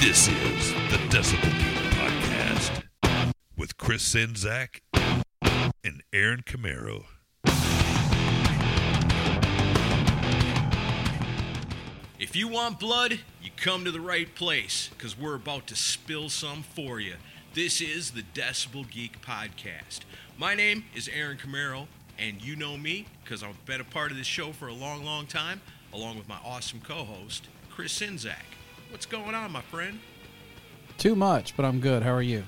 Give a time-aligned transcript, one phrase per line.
[0.00, 2.82] This is the Decibel Geek Podcast
[3.56, 4.80] with Chris Czynszak
[5.82, 7.06] and Aaron Camaro.
[12.18, 16.28] If you want blood, you come to the right place because we're about to spill
[16.28, 17.14] some for you.
[17.54, 20.00] This is the Decibel Geek Podcast.
[20.38, 21.86] My name is Aaron Camaro,
[22.18, 25.04] and you know me because I've been a part of this show for a long,
[25.04, 28.55] long time, along with my awesome co host, Chris Czynszak.
[28.90, 29.98] What's going on, my friend?
[30.98, 32.02] Too much, but I'm good.
[32.02, 32.44] How are you?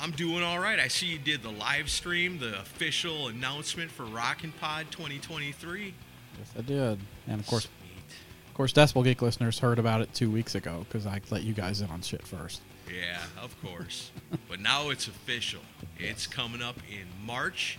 [0.00, 0.78] I'm doing all right.
[0.78, 5.92] I see you did the live stream, the official announcement for Rockin' Pod 2023.
[6.38, 6.98] Yes, I did.
[7.26, 8.16] And of course, Sweet.
[8.48, 11.52] of course, Decibel Geek listeners heard about it two weeks ago because I let you
[11.52, 12.62] guys in on shit first.
[12.88, 14.10] Yeah, of course.
[14.48, 15.60] but now it's official.
[15.98, 17.78] It's coming up in March,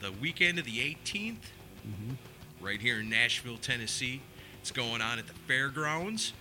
[0.00, 1.36] the weekend of the 18th,
[1.86, 2.64] mm-hmm.
[2.64, 4.20] right here in Nashville, Tennessee.
[4.60, 6.34] It's going on at the fairgrounds.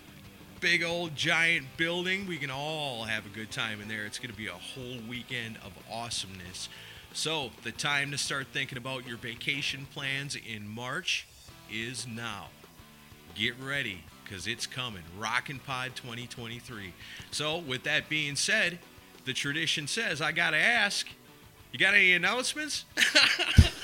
[0.59, 2.27] Big old giant building.
[2.27, 4.05] We can all have a good time in there.
[4.05, 6.69] It's going to be a whole weekend of awesomeness.
[7.13, 11.27] So, the time to start thinking about your vacation plans in March
[11.71, 12.47] is now
[13.35, 15.03] get ready because it's coming.
[15.17, 16.93] Rockin' Pod 2023.
[17.31, 18.79] So, with that being said,
[19.25, 21.07] the tradition says I got to ask
[21.71, 22.85] you got any announcements?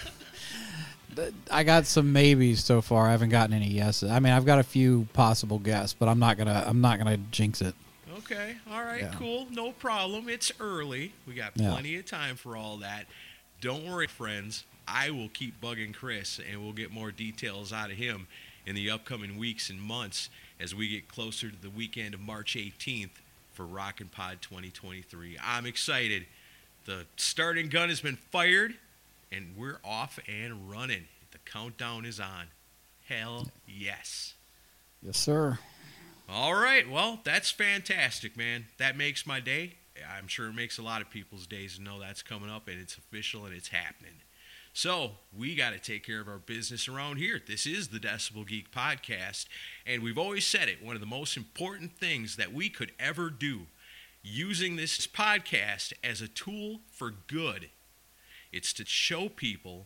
[1.51, 3.07] I got some maybes so far.
[3.07, 4.09] I haven't gotten any yeses.
[4.09, 6.63] I mean, I've got a few possible guesses, but I'm not gonna.
[6.65, 7.75] I'm not gonna jinx it.
[8.17, 9.13] okay, all right, Yeah.
[9.17, 9.47] cool.
[9.51, 10.29] No problem.
[10.29, 11.13] It's early.
[11.27, 11.71] We got Yeah.
[11.71, 13.05] plenty of time for all that.
[13.61, 14.63] Don't worry, friends.
[14.87, 18.27] I will keep bugging Chris and we'll get more details out of him
[18.65, 22.55] in the upcoming weeks and months as we get closer to the weekend of March
[22.55, 23.21] 18th
[23.53, 25.37] for Rockin' Pod 2023.
[25.43, 26.25] I'm excited.
[26.85, 28.75] The starting gun has been fired
[29.31, 31.05] and we're off and running.
[31.31, 32.47] The countdown is on.
[33.07, 34.33] Hell yes.
[35.01, 35.59] Yes, sir.
[36.27, 36.89] All right.
[36.89, 38.65] Well, that's fantastic, man.
[38.77, 39.75] That makes my day.
[40.17, 42.79] I'm sure it makes a lot of people's days to know that's coming up and
[42.79, 44.13] it's official and it's happening.
[44.73, 47.41] So, we got to take care of our business around here.
[47.45, 49.45] This is the Decibel Geek Podcast,
[49.87, 53.29] and we've always said it one of the most important things that we could ever
[53.29, 53.67] do
[54.21, 57.69] using this podcast as a tool for good.
[58.55, 59.85] It's to show people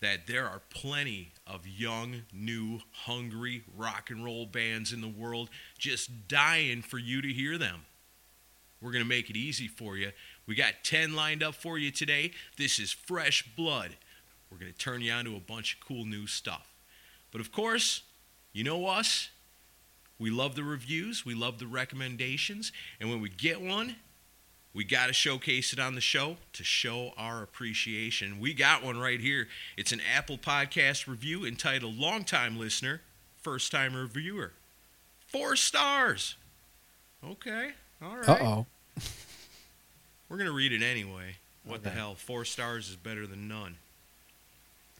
[0.00, 5.50] that there are plenty of young, new, hungry rock and roll bands in the world
[5.76, 7.82] just dying for you to hear them.
[8.80, 10.12] We're going to make it easy for you.
[10.46, 12.30] We got 10 lined up for you today.
[12.56, 13.94] This is fresh blood.
[14.50, 16.66] We're going to turn you on to a bunch of cool new stuff.
[17.30, 18.04] But of course,
[18.54, 19.28] you know us.
[20.18, 23.96] We love the reviews, we love the recommendations, and when we get one,
[24.74, 28.38] we got to showcase it on the show to show our appreciation.
[28.38, 29.48] We got one right here.
[29.76, 33.00] It's an Apple Podcast review entitled Longtime Listener,
[33.42, 34.52] First Time Reviewer.
[35.26, 36.36] Four stars.
[37.26, 37.70] Okay.
[38.02, 38.28] All right.
[38.28, 38.66] Uh oh.
[40.28, 41.36] We're going to read it anyway.
[41.64, 42.14] What the hell?
[42.14, 43.76] Four stars is better than none.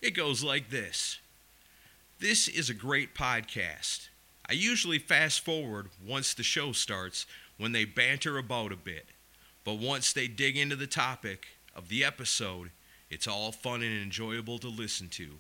[0.03, 1.19] It goes like this
[2.21, 4.09] This is a great podcast.
[4.49, 7.27] I usually fast forward once the show starts
[7.59, 9.07] when they banter about a bit.
[9.69, 12.71] But once they dig into the topic of the episode,
[13.11, 15.33] it's all fun and enjoyable to listen to.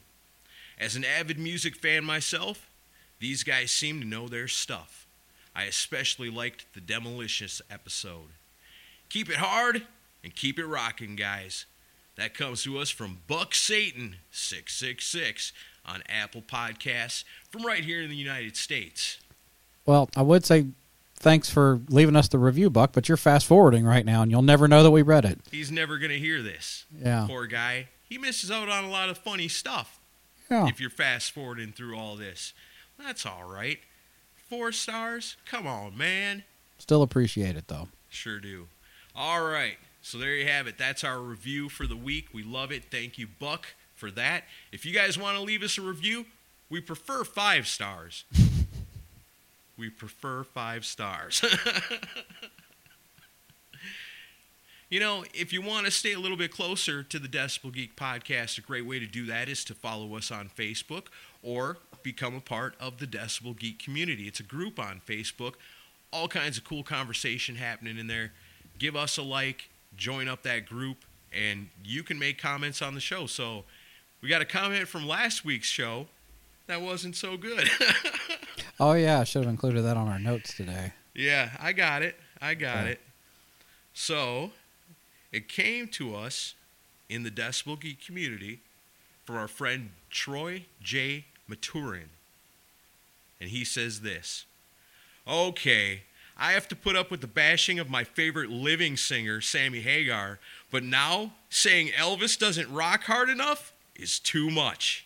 [0.79, 2.69] As an avid music fan myself,
[3.21, 5.07] these guys seem to know their stuff.
[5.57, 8.29] I especially liked the Demolicious episode.
[9.09, 9.87] Keep it hard
[10.23, 11.65] and keep it rocking, guys.
[12.17, 15.55] That comes to us from Buck Satan 666
[15.87, 19.21] on Apple Podcasts from right here in the United States.
[19.87, 20.67] Well, I would say
[21.19, 24.43] thanks for leaving us the review, Buck, but you're fast forwarding right now, and you'll
[24.43, 25.41] never know that we read it.
[25.51, 26.85] He's never going to hear this.
[27.03, 27.27] Yeah.
[27.29, 27.89] Poor guy.
[28.09, 30.01] He misses out on a lot of funny stuff
[30.51, 30.67] Yeah.
[30.69, 32.53] if you're fast forwarding through all this.
[32.99, 33.79] That's all right.
[34.49, 35.37] Four stars?
[35.45, 36.45] Come on, man.
[36.79, 37.89] Still appreciate it, though.
[38.09, 38.69] Sure do.
[39.15, 39.77] All right.
[40.01, 40.79] So there you have it.
[40.79, 42.29] That's our review for the week.
[42.33, 42.85] We love it.
[42.91, 44.45] Thank you, Buck, for that.
[44.73, 46.25] If you guys want to leave us a review,
[46.71, 48.25] we prefer five stars.
[49.79, 51.43] we prefer five stars.
[54.91, 57.97] you know, if you want to stay a little bit closer to the Decibel Geek
[57.97, 61.05] podcast, a great way to do that is to follow us on Facebook
[61.43, 64.25] or become a part of the Decibel Geek community.
[64.25, 65.55] It's a group on Facebook
[66.13, 68.33] all kinds of cool conversation happening in there.
[68.79, 70.99] Give us a like, join up that group,
[71.33, 73.27] and you can make comments on the show.
[73.27, 73.65] So
[74.23, 76.07] we got a comment from last week's show
[76.69, 77.69] that wasn't so good.
[78.81, 80.93] Oh, yeah, I should have included that on our notes today.
[81.13, 82.15] yeah, I got it.
[82.41, 82.93] I got Okay.
[82.93, 83.01] it.
[83.93, 84.53] So
[85.33, 86.55] it came to us
[87.09, 88.61] in the Decibel Geek community
[89.25, 91.25] from our friend Troy J.
[91.49, 92.11] Maturin.
[93.41, 94.45] And he says this
[95.27, 96.03] Okay,
[96.39, 100.39] I have to put up with the bashing of my favorite living singer, Sammy Hagar,
[100.71, 105.05] but now saying Elvis doesn't rock hard enough is too much.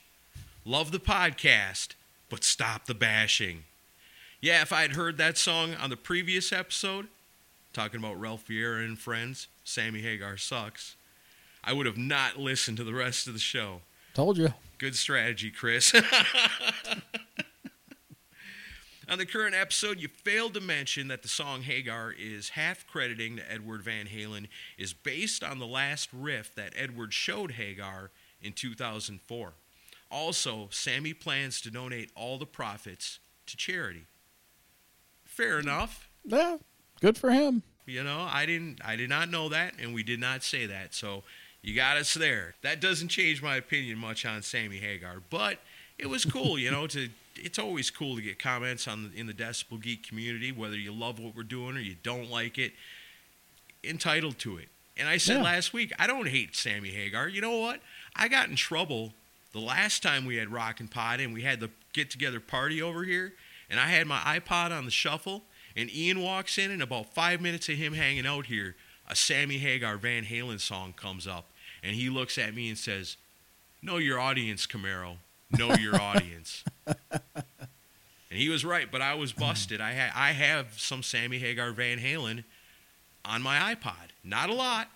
[0.64, 1.88] Love the podcast,
[2.28, 3.64] but stop the bashing.
[4.40, 7.08] Yeah, if I had heard that song on the previous episode,
[7.72, 10.94] talking about Ralph Vieira and friends, Sammy Hagar sucks,
[11.64, 13.80] I would have not listened to the rest of the show.
[14.14, 14.54] Told you.
[14.78, 15.92] Good strategy, Chris.
[19.08, 23.36] On the current episode, you failed to mention that the song Hagar is half crediting
[23.36, 24.46] to Edward Van Halen
[24.78, 28.10] is based on the last riff that Edward showed Hagar
[28.40, 29.52] in 2004.
[30.12, 34.04] Also, Sammy plans to donate all the profits to charity.
[35.24, 36.08] Fair enough.
[36.24, 36.58] Yeah,
[37.00, 37.62] good for him.
[37.86, 40.94] You know, I didn't I did not know that and we did not say that.
[40.94, 41.24] So
[41.62, 42.54] you got us there.
[42.62, 45.58] That doesn't change my opinion much on Sammy Hagar, but
[45.98, 49.26] it was cool, you know, to it's always cool to get comments on the, in
[49.26, 52.72] the Decibel Geek community whether you love what we're doing or you don't like it.
[53.82, 54.68] Entitled to it.
[54.96, 55.42] And I said Yeah.
[55.44, 57.26] last week, I don't hate Sammy Hagar.
[57.28, 57.80] You know what?
[58.14, 59.14] I got in trouble
[59.52, 62.80] the last time we had Rock and Pod and we had the get together party
[62.82, 63.34] over here,
[63.70, 65.42] and I had my iPod on the shuffle,
[65.76, 68.76] and Ian walks in, and about five minutes of him hanging out here,
[69.08, 71.46] a Sammy Hagar Van Halen song comes up,
[71.82, 73.16] and he looks at me and says,
[73.82, 75.16] Know your audience, Camaro.
[75.50, 76.62] Know your audience.
[76.86, 76.96] and
[78.30, 79.80] he was right, but I was busted.
[79.80, 82.44] I, ha- I have some Sammy Hagar Van Halen
[83.24, 84.10] on my iPod.
[84.24, 84.88] Not a lot,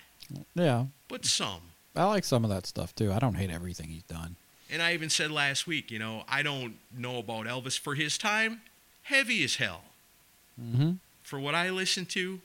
[0.55, 1.61] Yeah, but some.
[1.95, 3.13] I like some of that stuff too.
[3.13, 4.37] I don't hate everything he's done.
[4.71, 8.19] And I even said last week, you know, I don't know about Elvis for his
[8.19, 8.63] time.
[9.05, 9.83] Heavy as hell.
[10.61, 10.93] Mm-hmm.
[11.23, 12.41] For what I listened to,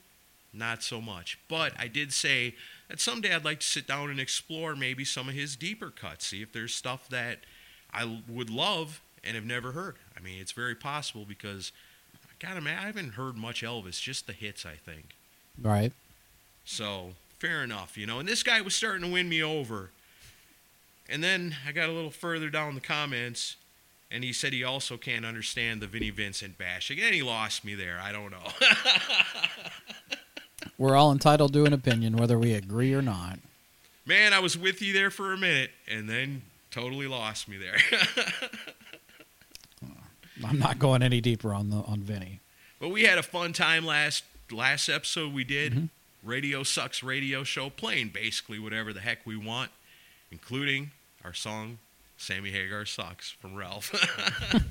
[0.54, 1.40] not so much.
[1.48, 2.56] But I did say
[2.90, 6.28] that someday I'd like to sit down and explore maybe some of his deeper cuts,
[6.28, 7.40] see if there's stuff that
[7.94, 9.96] I would love and have never heard.
[10.18, 11.72] I mean, it's very possible because,
[12.40, 15.16] God, man, I haven't heard much Elvis, just the hits, I think.
[15.62, 15.94] Right.
[16.66, 18.20] So fair enough, you know.
[18.20, 19.90] And this guy was starting to win me over.
[21.12, 23.58] And then I got a little further down the comments,
[24.10, 27.00] and he said he also can't understand the Vinnie Vincent bashing.
[27.00, 28.00] And he lost me there.
[28.02, 28.48] I don't know.
[30.78, 33.40] We're all entitled to an opinion, whether we agree or not.
[34.06, 37.78] Man, I was with you there for a minute, and then totally lost me there.
[40.44, 42.40] I'm not going any deeper on the on Vinny.
[42.80, 45.74] but we had a fun time last last episode we did.
[45.74, 45.86] Mm-hmm.
[46.24, 49.72] Radio Sucks Radio Show, playing basically whatever the heck we want,
[50.32, 50.92] including
[51.24, 51.80] our song
[52.18, 53.92] Sammy Hagar Sucks from Ralph.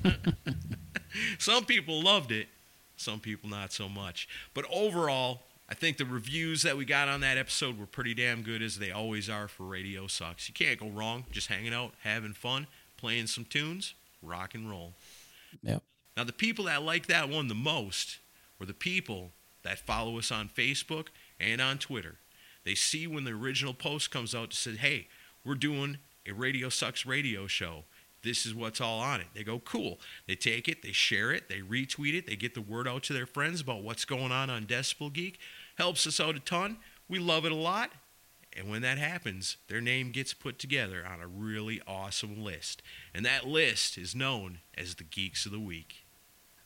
[1.39, 2.47] some people loved it,
[2.95, 4.27] some people not so much.
[4.53, 8.41] But overall, I think the reviews that we got on that episode were pretty damn
[8.41, 10.47] good, as they always are for Radio Sucks.
[10.47, 12.67] You can't go wrong just hanging out, having fun,
[12.97, 14.93] playing some tunes, rock and roll.
[15.63, 15.83] Yep.
[16.15, 18.19] Now, the people that like that one the most
[18.59, 19.31] were the people
[19.63, 21.07] that follow us on Facebook
[21.39, 22.15] and on Twitter.
[22.63, 25.07] They see when the original post comes out to say, hey,
[25.43, 27.85] we're doing a Radio Sucks radio show.
[28.23, 29.27] This is what's all on it.
[29.33, 29.99] They go, cool.
[30.27, 33.13] They take it, they share it, they retweet it, they get the word out to
[33.13, 35.39] their friends about what's going on on Decibel Geek.
[35.75, 36.77] Helps us out a ton.
[37.09, 37.91] We love it a lot.
[38.55, 42.81] And when that happens, their name gets put together on a really awesome list.
[43.13, 46.05] And that list is known as the Geeks of the Week.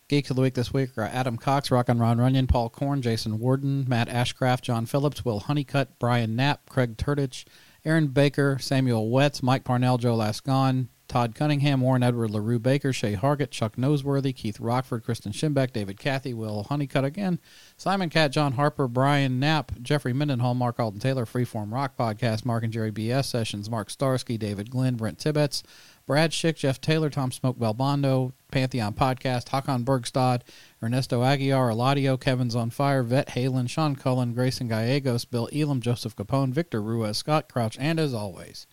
[0.07, 3.01] Geeks of the Week this week are Adam Cox, Rock on Ron Runyon, Paul Korn,
[3.01, 7.45] Jason Warden, Matt Ashcraft, John Phillips, Will Honeycutt, Brian Knapp, Craig Turtich,
[7.85, 13.15] Aaron Baker, Samuel Wetz, Mike Parnell, Joe Lascon, Todd Cunningham, Warren Edward, LaRue Baker, Shay
[13.15, 17.39] Hargett, Chuck Noseworthy, Keith Rockford, Kristen Schimbeck, David Cathy, Will Honeycutt again,
[17.77, 22.63] Simon Cat, John Harper, Brian Knapp, Jeffrey Mendenhall, Mark Alden Taylor, Freeform Rock Podcast, Mark
[22.63, 25.61] and Jerry BS Sessions, Mark Starsky, David Glenn, Brent Tibbetts,
[26.05, 30.41] Brad Schick, Jeff Taylor, Tom Smoke Belbondo, Pantheon Podcast, Hakon Bergstad,
[30.81, 36.15] Ernesto Aguiar, Eladio, Kevin's on Fire, Vet Halen, Sean Cullen, Grayson Gallegos, Bill Elam, Joseph
[36.15, 38.67] Capone, Victor Ruiz, Scott Crouch, and as always,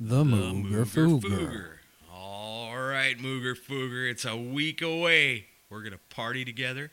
[0.00, 1.76] the, Mooger Fooger.
[2.12, 4.10] All right, Mooger Fooger.
[4.10, 5.46] It's a week away.
[5.70, 6.90] We're going to party together,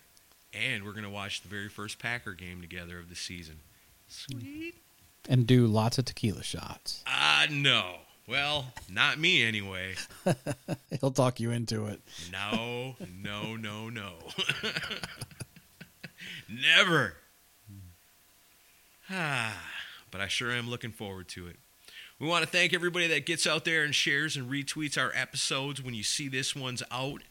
[0.53, 3.61] and we're going to watch the very first Packer game together of the season.
[4.07, 4.75] Sweet.
[5.27, 7.03] And do lots of tequila shots.
[7.07, 7.95] Ah, uh, no.
[8.31, 9.95] Well, not me anyway.
[11.01, 11.99] He'll talk you into it.
[12.31, 14.13] No, no, no, no.
[16.49, 17.15] Never.
[19.09, 19.61] Ah,
[20.11, 21.57] but I sure am looking forward to it.
[22.19, 25.83] We want to thank everybody that gets out there and shares and retweets our episodes
[25.83, 27.23] when you see this one's out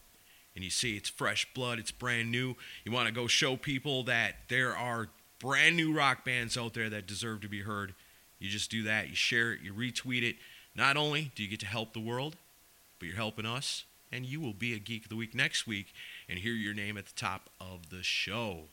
[0.54, 2.56] and you see it's fresh blood, it's brand new.
[2.84, 6.90] You want to go show people that there are brand new rock bands out there
[6.90, 7.94] that deserve to be heard.
[8.38, 10.36] You just do that, you share it, you retweet it.
[10.74, 12.36] Not only do you get to help the world,
[12.98, 15.92] but you're helping us, and you will be a Geek of the Week next week
[16.28, 18.64] and hear your name at the top of the show.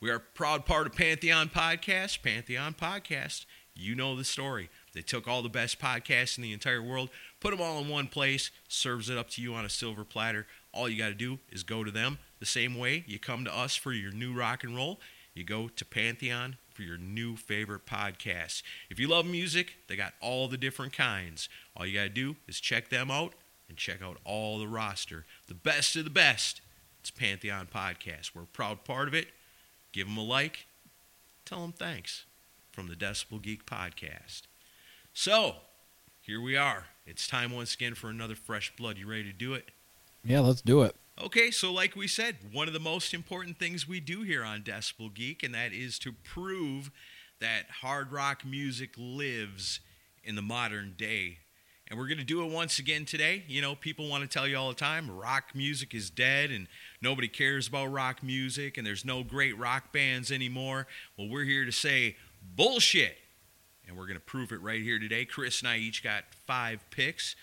[0.00, 2.22] We are a proud part of Pantheon Podcast.
[2.22, 4.68] Pantheon Podcast, you know the story.
[4.92, 7.10] They took all the best podcasts in the entire world,
[7.40, 10.46] put them all in one place, serves it up to you on a silver platter.
[10.72, 13.56] All you got to do is go to them the same way you come to
[13.56, 15.00] us for your new rock and roll.
[15.34, 18.62] You go to Pantheon for your new favorite podcast.
[18.90, 21.48] If you love music, they got all the different kinds.
[21.76, 23.32] All you got to do is check them out
[23.68, 25.24] and check out all the roster.
[25.46, 26.60] The best of the best.
[27.00, 28.34] It's Pantheon Podcast.
[28.34, 29.28] We're a proud part of it.
[29.92, 30.66] Give them a like.
[31.44, 32.24] Tell them thanks
[32.72, 34.42] from the Decibel Geek Podcast.
[35.12, 35.56] So,
[36.20, 36.86] here we are.
[37.06, 38.98] It's time once again for another fresh blood.
[38.98, 39.70] You ready to do it?
[40.24, 40.96] Yeah, let's do it.
[41.22, 44.62] Okay, so like we said, one of the most important things we do here on
[44.62, 46.90] Decibel Geek, and that is to prove
[47.40, 49.78] that hard rock music lives
[50.24, 51.38] in the modern day.
[51.86, 53.44] And we're going to do it once again today.
[53.46, 56.66] You know, people want to tell you all the time rock music is dead and
[57.00, 60.88] nobody cares about rock music and there's no great rock bands anymore.
[61.16, 62.16] Well, we're here to say
[62.56, 63.18] bullshit.
[63.86, 65.26] And we're going to prove it right here today.
[65.26, 67.36] Chris and I each got five picks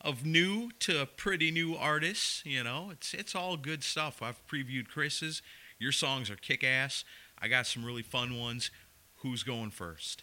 [0.00, 2.42] of new to pretty new artists.
[2.44, 4.22] You know, it's it's all good stuff.
[4.22, 5.42] I've previewed Chris's.
[5.78, 7.04] Your songs are kick ass.
[7.40, 8.70] I got some really fun ones.
[9.18, 10.22] Who's going first?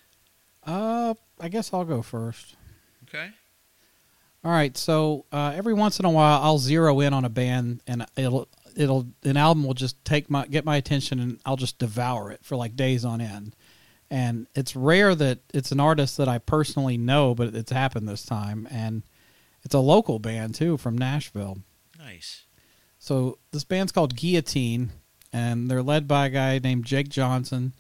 [0.66, 2.56] Uh, I guess I'll go first.
[3.08, 3.30] Okay.
[4.44, 4.78] All right.
[4.78, 8.48] So uh, every once in a while, I'll zero in on a band, and it'll
[8.76, 12.42] it'll an album will just take my get my attention, and I'll just devour it
[12.44, 13.56] for like days on end.
[14.10, 18.24] And it's rare that it's an artist that I personally know, but it's happened this
[18.24, 19.04] time, and
[19.66, 21.58] it's a local band too from Nashville.
[22.00, 22.46] Nice.
[23.00, 24.92] So this band's called Guillotine,
[25.34, 27.74] and they're led by a guy named Jake Johnson.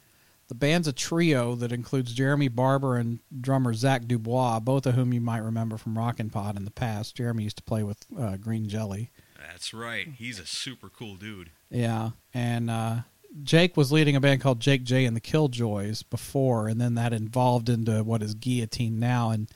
[0.48, 5.13] The band's a trio that includes Jeremy Barber and drummer Zach Dubois, both of whom
[5.13, 7.15] you might remember from Rockin' Pod in the past.
[7.15, 9.12] Jeremy used to play with uh, Green Jelly.
[9.39, 10.08] That's right.
[10.08, 11.50] He's a super cool dude.
[11.72, 12.98] Yeah, and uh,
[13.42, 17.13] Jake was leading a band called Jake J and the Killjoys before, and then that
[17.13, 19.32] evolved into what is Guillotine now.
[19.32, 19.50] And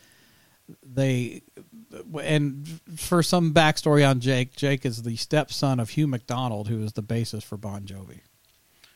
[0.83, 1.43] they
[2.21, 6.93] and for some backstory on Jake, Jake is the stepson of Hugh McDonald, who is
[6.93, 8.21] the bassist for Bon Jovi.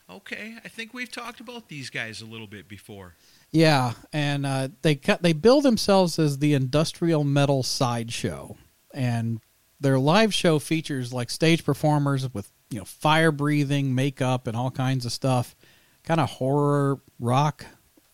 [0.10, 3.16] Okay, I think we've talked about these guys a little bit before.
[3.52, 8.58] Yeah, and uh, they cut they bill themselves as the industrial metal sideshow,
[8.94, 9.40] and
[9.80, 14.72] their live show features like stage performers with you know fire breathing, makeup, and all
[14.72, 15.56] kinds of stuff,
[16.04, 17.66] kind of horror rock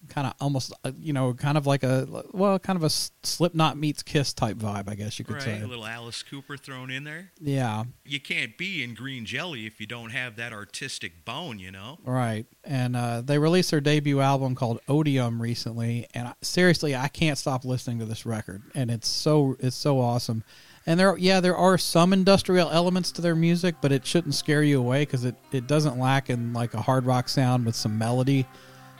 [0.09, 3.77] kind of almost uh, you know kind of like a well kind of a slipknot
[3.77, 5.61] meets kiss type vibe i guess you could right, say.
[5.61, 7.31] a little alice cooper thrown in there.
[7.39, 7.83] Yeah.
[8.05, 11.99] You can't be in green jelly if you don't have that artistic bone you know?
[12.03, 17.07] Right and uh, they released their debut album called odium recently and I, seriously i
[17.07, 20.43] can't stop listening to this record and it's so it's so awesome.
[20.85, 24.63] And there yeah there are some industrial elements to their music but it shouldn't scare
[24.63, 27.97] you away because it, it doesn't lack in like a hard rock sound with some
[27.97, 28.47] melody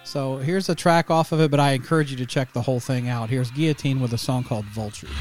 [0.09, 2.79] so here's a track off of it, but I encourage you to check the whole
[2.79, 3.29] thing out.
[3.29, 5.11] Here's Guillotine with a song called Vultures.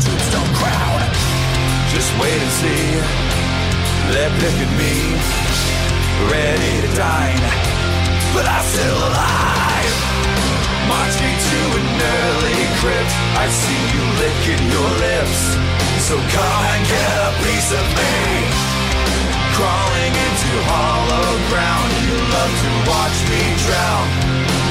[0.00, 1.00] Tombstone crown.
[1.92, 2.84] Just wait and see.
[4.12, 4.94] They're picking me,
[6.26, 7.44] ready to dine,
[8.34, 9.94] but I'm still alive.
[10.90, 13.12] March me to an early crypt.
[13.38, 15.40] I see you licking your lips.
[16.08, 18.14] So come and get a piece of me.
[19.54, 21.90] Crawling into hollow ground.
[22.02, 24.06] You love to watch me drown.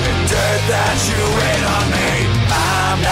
[0.10, 2.39] In dirt that you rain on me.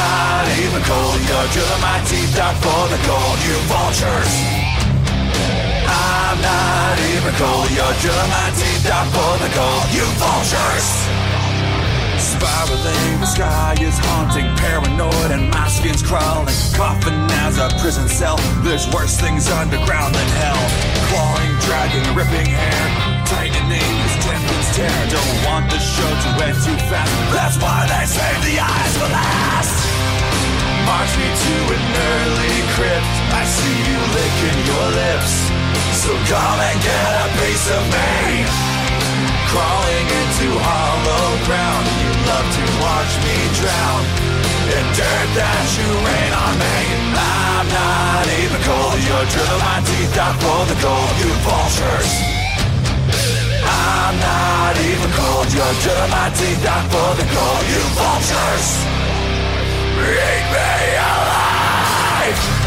[0.07, 1.19] Not even cold.
[1.27, 3.37] You're my teeth out for the gold.
[3.43, 4.33] You vultures.
[5.83, 7.67] I'm not even cold.
[7.75, 9.85] You're my teeth out for the gold.
[9.91, 10.87] You vultures.
[12.17, 16.55] Spiraling, the sky is haunting, paranoid, and my skin's crawling.
[16.73, 18.37] Coughing as a prison cell.
[18.63, 20.63] There's worse things underground than hell.
[21.09, 22.83] Clawing, dragging, ripping hair,
[31.47, 33.15] to an early crypt.
[33.31, 35.33] I see you licking your lips.
[36.03, 38.43] So come and get a piece of me.
[39.51, 41.85] Crawling into hollow ground.
[42.03, 44.03] You love to watch me drown.
[44.75, 46.77] In dirt that you rain on me.
[47.15, 48.99] I'm not even cold.
[49.07, 51.13] You're drilling my teeth out for the gold.
[51.23, 52.11] You vultures.
[53.63, 55.47] I'm not even cold.
[55.55, 57.63] You're drilling my teeth out for the gold.
[57.71, 59.06] You vultures.
[59.99, 62.66] Eat me alive!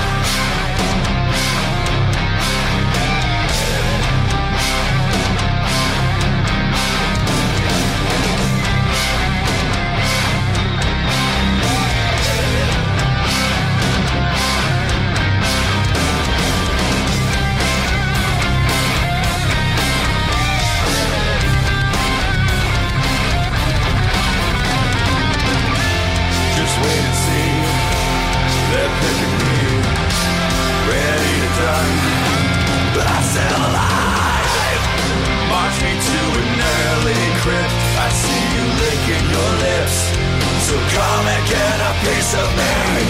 [40.70, 43.02] So come and get a piece of me.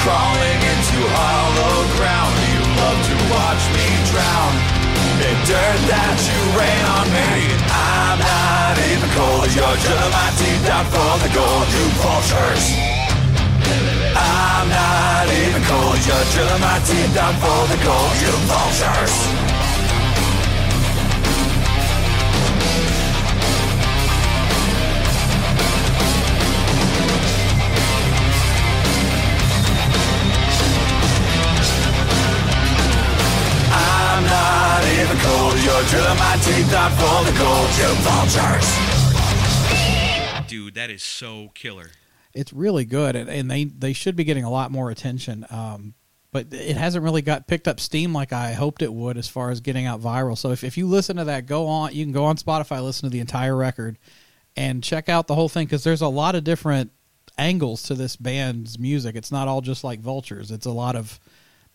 [0.00, 4.52] Crawling into hollow ground, you love to watch me drown.
[5.20, 7.28] In dirt that you rain on me,
[7.68, 9.52] I'm not even cold.
[9.52, 12.64] You're drilling my teeth out for the gold, you vultures.
[14.16, 16.00] I'm not even cold.
[16.08, 19.45] You're drilling my teeth out for the gold, you vultures.
[35.66, 38.68] You're drilling my teeth out for the gold, you vultures.
[40.46, 41.90] Dude, that is so killer.
[42.32, 45.44] it's really good, and, and they they should be getting a lot more attention.
[45.50, 45.94] Um,
[46.30, 49.50] but it hasn't really got picked up steam like I hoped it would as far
[49.50, 50.38] as getting out viral.
[50.38, 51.92] So if, if you listen to that, go on.
[51.92, 53.98] You can go on Spotify, listen to the entire record,
[54.56, 56.92] and check out the whole thing because there's a lot of different
[57.38, 59.16] angles to this band's music.
[59.16, 60.52] It's not all just like Vultures.
[60.52, 61.18] It's a lot of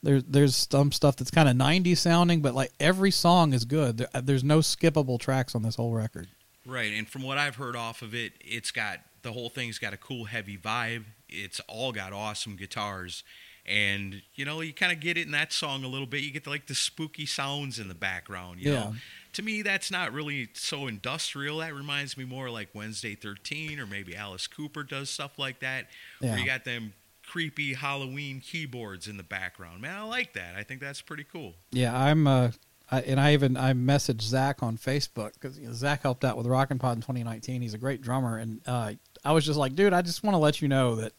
[0.04, 3.98] there's there's some stuff that's kind of 90s sounding, but like every song is good.
[3.98, 6.28] There, uh, there's no skippable tracks on this whole record.
[6.66, 9.94] Right, and from what I've heard off of it, it's got the whole thing's got
[9.94, 11.06] a cool heavy vibe.
[11.30, 13.24] It's all got awesome guitars,
[13.66, 16.22] and you know you kind of get it in that song a little bit.
[16.22, 18.60] You get like the spooky sounds in the background.
[18.60, 18.80] You Yeah.
[18.80, 18.96] know,
[19.34, 21.60] to me that's not really so industrial.
[21.60, 25.88] That reminds me more like Wednesday Thirteen or maybe Alice Cooper does stuff like that,
[26.20, 26.32] yeah.
[26.32, 26.94] where you got them
[27.32, 29.82] creepy Halloween keyboards in the background.
[29.82, 30.56] Man, I like that.
[30.58, 31.54] I think that's pretty cool.
[31.72, 32.28] Yeah, I'm.
[32.28, 32.52] Uh,
[32.94, 36.36] I, and I even I messaged Zach on Facebook because you know, Zach helped out
[36.36, 37.62] with Rockin' Pod in 2019.
[37.62, 40.40] He's a great drummer, and uh, I was just like, dude, I just want to
[40.40, 41.14] let you know that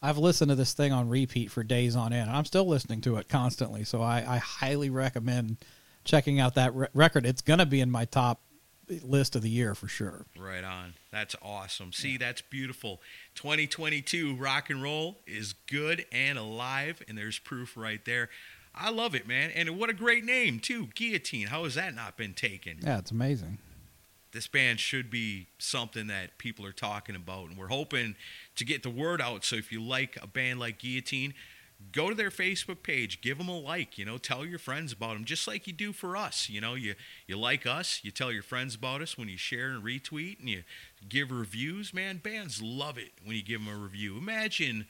[0.00, 2.30] I've listened to this thing on repeat for days on end.
[2.30, 3.82] I'm still listening to it constantly.
[3.82, 5.56] So I, I highly recommend
[6.04, 7.26] checking out that re- record.
[7.26, 8.40] It's gonna be in my top
[9.02, 10.26] list of the year for sure.
[10.36, 10.94] Right on.
[11.12, 11.92] That's awesome.
[11.92, 13.00] See, that's beautiful.
[13.36, 18.28] 2022 rock and roll is good and alive, and there's proof right there.
[18.74, 19.50] I love it, man.
[19.50, 20.88] And what a great name, too.
[20.94, 21.48] Guillotine.
[21.48, 22.78] How has that not been taken?
[22.82, 23.58] Yeah, it's amazing.
[24.32, 28.14] This band should be something that people are talking about, and we're hoping
[28.56, 29.44] to get the word out.
[29.44, 31.34] So if you like a band like Guillotine,
[31.92, 35.14] go to their Facebook page, give them a like, you know, tell your friends about
[35.14, 36.48] them, just like you do for us.
[36.48, 36.94] You know, you
[37.26, 40.48] you like us, you tell your friends about us when you share and retweet, and
[40.48, 40.62] you
[41.08, 41.92] give reviews.
[41.92, 44.16] Man, bands love it when you give them a review.
[44.16, 44.86] Imagine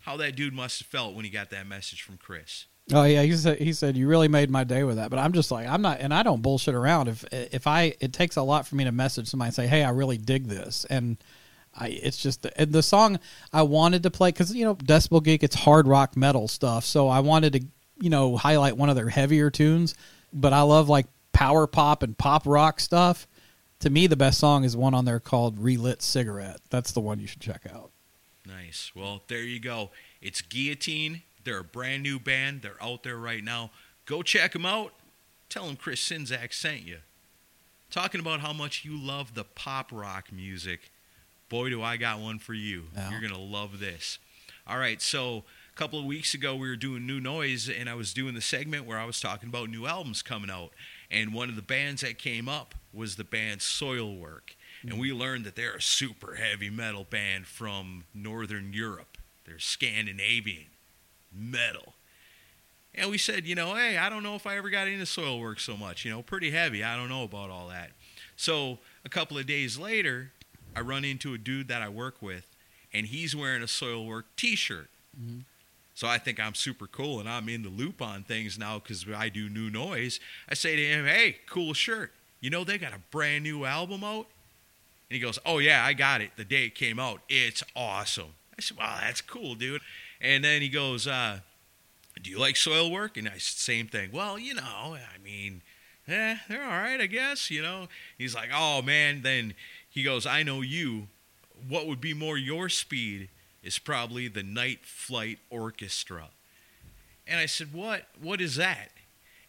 [0.00, 2.66] how that dude must have felt when he got that message from Chris.
[2.92, 5.08] Oh yeah, he said he said you really made my day with that.
[5.08, 7.08] But I'm just like I'm not, and I don't bullshit around.
[7.08, 9.82] If if I it takes a lot for me to message somebody and say, hey,
[9.82, 11.16] I really dig this, and
[11.76, 13.18] I it's just the, and the song
[13.52, 17.08] I wanted to play because you know Decibel Geek it's hard rock metal stuff, so
[17.08, 17.64] I wanted to
[18.00, 19.94] you know highlight one of their heavier tunes.
[20.32, 23.26] But I love like power pop and pop rock stuff.
[23.80, 27.20] To me, the best song is one on there called "Relit Cigarette." That's the one
[27.20, 27.90] you should check out.
[28.46, 28.92] Nice.
[28.94, 29.90] Well, there you go.
[30.20, 31.22] It's Guillotine.
[31.44, 32.62] They're a brand new band.
[32.62, 33.70] They're out there right now.
[34.06, 34.92] Go check them out.
[35.48, 36.98] Tell them Chris Czynszak sent you.
[37.90, 40.90] Talking about how much you love the pop rock music.
[41.48, 42.84] Boy, do I got one for you.
[42.94, 43.10] Yeah.
[43.10, 44.18] You're going to love this.
[44.66, 47.94] All right, so a couple of weeks ago, we were doing New Noise, and I
[47.94, 50.70] was doing the segment where I was talking about new albums coming out.
[51.10, 54.54] And one of the bands that came up was the band Soilwork.
[54.82, 55.00] And mm-hmm.
[55.00, 59.18] we learned that they're a super heavy metal band from Northern Europe.
[59.44, 60.66] They're Scandinavian
[61.32, 61.94] metal.
[62.94, 65.58] And we said, you know, hey, I don't know if I ever got into Soilwork
[65.58, 66.04] so much.
[66.04, 66.84] You know, pretty heavy.
[66.84, 67.90] I don't know about all that.
[68.36, 70.30] So a couple of days later,
[70.76, 72.46] I run into a dude that I work with,
[72.92, 74.88] and he's wearing a Soilwork T-shirt.
[75.94, 79.06] So I think I'm super cool, and I'm in the loop on things now because
[79.14, 80.18] I do new noise.
[80.48, 82.12] I say to him, hey, cool shirt.
[82.40, 84.26] You know they got a brand new album out.
[85.08, 87.20] And he goes, Oh, yeah, I got it the day it came out.
[87.28, 88.34] It's awesome.
[88.58, 89.82] I said, Wow, that's cool, dude.
[90.20, 91.38] And then he goes, uh,
[92.22, 93.16] Do you like Soilwork?
[93.16, 94.10] And I said, Same thing.
[94.12, 94.62] Well, you know,
[94.96, 95.62] I mean,
[96.08, 97.88] eh, they're all right, I guess, you know.
[98.18, 99.22] He's like, Oh, man.
[99.22, 99.54] Then
[99.94, 101.06] he goes, I know you.
[101.68, 103.28] What would be more your speed
[103.62, 106.30] is probably the Night Flight Orchestra.
[107.28, 108.08] And I said, What?
[108.20, 108.90] What is that?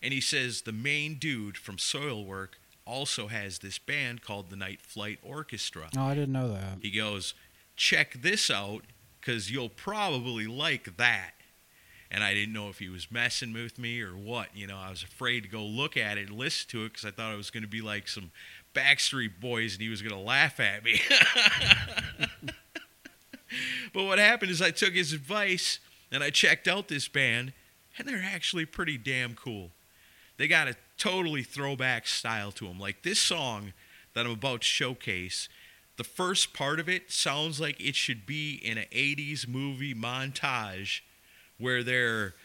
[0.03, 2.49] And he says, The main dude from Soilwork
[2.85, 5.89] also has this band called the Night Flight Orchestra.
[5.97, 6.77] Oh, I didn't know that.
[6.79, 7.33] He goes,
[7.75, 8.83] Check this out,
[9.19, 11.31] because you'll probably like that.
[12.11, 14.49] And I didn't know if he was messing with me or what.
[14.55, 17.03] You know, I was afraid to go look at it and listen to it because
[17.03, 18.31] I thought it was going to be like some
[18.75, 21.01] Backstreet Boys and he was going to laugh at me.
[23.93, 25.79] but what happened is I took his advice
[26.11, 27.53] and I checked out this band,
[27.97, 29.71] and they're actually pretty damn cool.
[30.37, 32.79] They got a totally throwback style to them.
[32.79, 33.73] Like this song
[34.13, 35.49] that I'm about to showcase,
[35.97, 41.01] the first part of it sounds like it should be in an 80s movie montage
[41.57, 42.35] where they're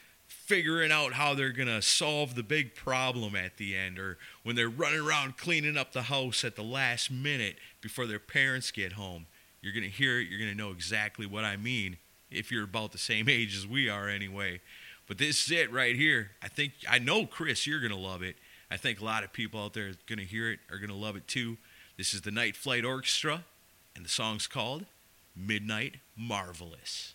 [0.50, 4.56] figuring out how they're going to solve the big problem at the end or when
[4.56, 8.94] they're running around cleaning up the house at the last minute before their parents get
[8.94, 9.26] home.
[9.62, 11.98] You're going to hear it, you're going to know exactly what I mean
[12.32, 14.60] if you're about the same age as we are anyway.
[15.06, 16.32] But this is it right here.
[16.42, 18.34] I think I know Chris, you're going to love it.
[18.72, 20.90] I think a lot of people out there are going to hear it, are going
[20.90, 21.58] to love it too.
[21.96, 23.44] This is the Night Flight Orchestra
[23.94, 24.86] and the song's called
[25.36, 27.12] Midnight Marvelous.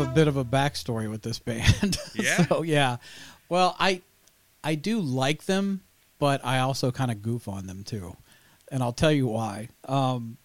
[0.00, 1.96] A bit of a backstory with this band.
[2.14, 2.46] Yeah?
[2.46, 2.96] so yeah.
[3.48, 4.02] Well, I
[4.64, 5.80] I do like them,
[6.18, 8.16] but I also kind of goof on them too,
[8.70, 9.68] and I'll tell you why.
[9.88, 10.36] Um,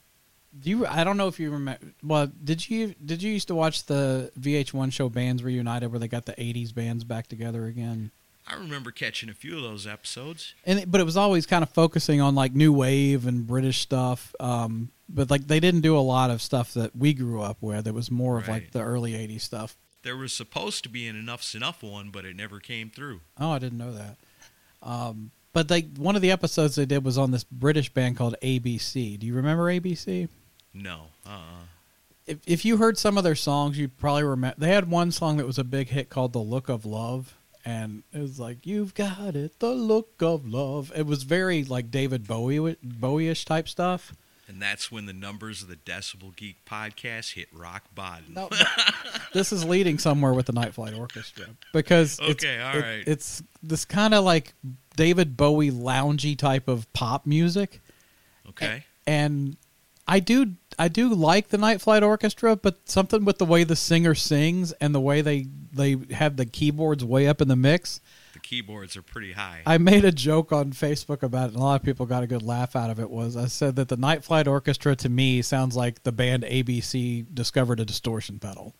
[0.58, 0.86] do you?
[0.88, 1.86] I don't know if you remember.
[2.04, 6.08] Well, did you did you used to watch the VH1 show Bands Reunited where they
[6.08, 8.12] got the '80s bands back together again?
[8.48, 10.54] I remember catching a few of those episodes.
[10.66, 13.80] and it- but it was always kind of focusing on like new wave and British
[13.82, 14.34] stuff.
[14.40, 17.88] Um, but like they didn't do a lot of stuff that we grew up with.
[17.88, 19.78] It was more of like the early '80s stuff.
[20.04, 23.22] There was supposed to be an Enuff Z'Nuff one, but it never came through.
[23.40, 24.18] Oh, I didn't know that.
[24.84, 28.36] Um, but they one of the episodes they did was on this British band called
[28.42, 29.18] ABC.
[29.18, 30.28] Do you remember ABC?
[30.74, 31.08] No.
[31.26, 31.66] Uh-uh.
[32.28, 34.56] If if you heard some of their songs, you probably remember.
[34.60, 38.04] They had one song that was a big hit called "The Look of Love," and
[38.12, 42.28] it was like "You've got it, the look of love." It was very like David
[42.28, 44.14] Bowie Bowie-ish type stuff.
[44.48, 48.26] And that's when the numbers of the Decibel Geek podcast hit rock bottom.
[48.36, 48.50] No,
[49.34, 53.04] this is leading somewhere with the Night Flight Orchestra because it's, Okay, all it- right.
[53.08, 54.54] it's this kind of like
[54.96, 57.82] David Bowie loungy type of pop music,
[58.50, 58.84] Okay.
[59.08, 59.58] and
[60.08, 63.76] I do I do like the Night Flight Orchestra, but something with the way the
[63.76, 68.00] singer sings and the way they they have the keyboards way up in the mix.
[68.46, 69.62] Keyboards are pretty high.
[69.66, 72.28] I made a joke on Facebook about it, and a lot of people got a
[72.28, 73.10] good laugh out of it.
[73.10, 77.26] Was I said that the Night Flight Orchestra to me sounds like the band ABC
[77.34, 78.76] discovered a distortion pedal,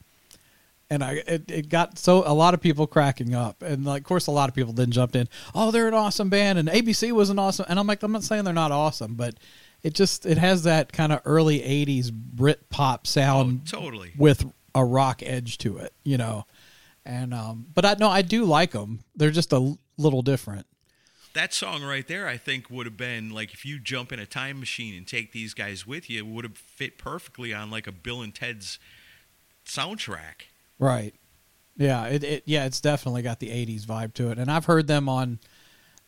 [0.90, 4.08] and I it, it got so a lot of people cracking up, and like, of
[4.08, 5.28] course a lot of people then jumped in.
[5.56, 7.66] Oh, they're an awesome band, and ABC was an awesome.
[7.68, 9.34] And I'm like, I'm not saying they're not awesome, but
[9.82, 14.12] it just it has that kind of early '80s Brit pop sound Oh, totally.
[14.18, 16.46] with a rock edge to it, you know.
[17.06, 19.02] And um, but I no, I do like them.
[19.16, 20.66] They're just a l- little different.
[21.34, 24.26] that song right there, I think, would have been like if you jump in a
[24.26, 27.86] time machine and take these guys with you, it would have fit perfectly on like
[27.88, 28.80] a Bill and Ted's
[29.66, 30.48] soundtrack.
[30.80, 31.14] Right.
[31.78, 34.88] Yeah, it, it yeah, it's definitely got the '80s vibe to it, and I've heard
[34.88, 35.40] them on.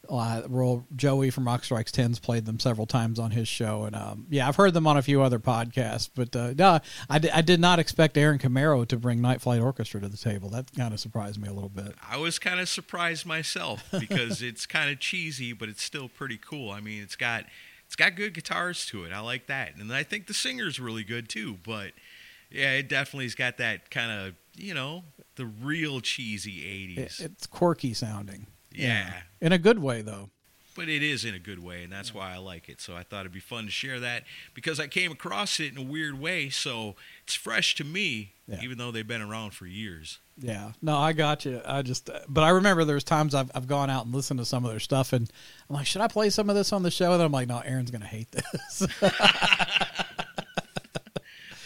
[0.09, 3.95] Uh, Roll Joey from Rock Strikes Tens played them several times on his show, and
[3.95, 6.09] um, yeah, I've heard them on a few other podcasts.
[6.13, 10.01] But uh, no, I, I did not expect Aaron Camaro to bring Night Flight Orchestra
[10.01, 10.49] to the table.
[10.49, 11.95] That kind of surprised me a little bit.
[12.09, 16.37] I was kind of surprised myself because it's kind of cheesy, but it's still pretty
[16.37, 16.71] cool.
[16.71, 17.45] I mean, it's got
[17.85, 19.13] it's got good guitars to it.
[19.13, 21.57] I like that, and I think the singer's really good too.
[21.65, 21.91] But
[22.51, 25.03] yeah, it definitely's got that kind of you know
[25.35, 27.19] the real cheesy It, '80s.
[27.21, 28.47] it's quirky sounding.
[28.77, 30.29] Yeah, in a good way though.
[30.75, 32.79] but it is in a good way, and that's why I like it.
[32.79, 35.77] So I thought it'd be fun to share that because I came across it in
[35.77, 36.49] a weird way.
[36.49, 38.59] So it's fresh to me, Yeah.
[38.61, 40.19] even though they've been around for years.
[40.39, 41.61] Yeah, no, I got you.
[41.65, 44.63] I just, but I remember there's times I've I've gone out and listened to some
[44.65, 45.27] of their stuff, and
[45.67, 47.11] I'm like, should I play some of this on the show?
[47.13, 48.85] And I'm like, no, Aaron's gonna hate this.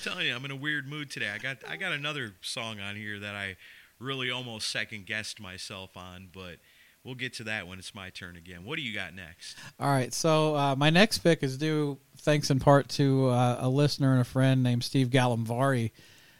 [0.04, 1.30] telling you, I'm in a weird mood today.
[1.30, 3.58] I got I got another song on here that I
[4.00, 6.56] really almost second guessed myself on, but
[7.04, 8.64] we'll get to that when it's my turn again.
[8.66, 9.58] What do you got next?
[9.80, 13.70] All right, so uh, my next pick is due thanks in part to uh, a
[13.70, 15.92] listener and a friend named Steve Gallimvari.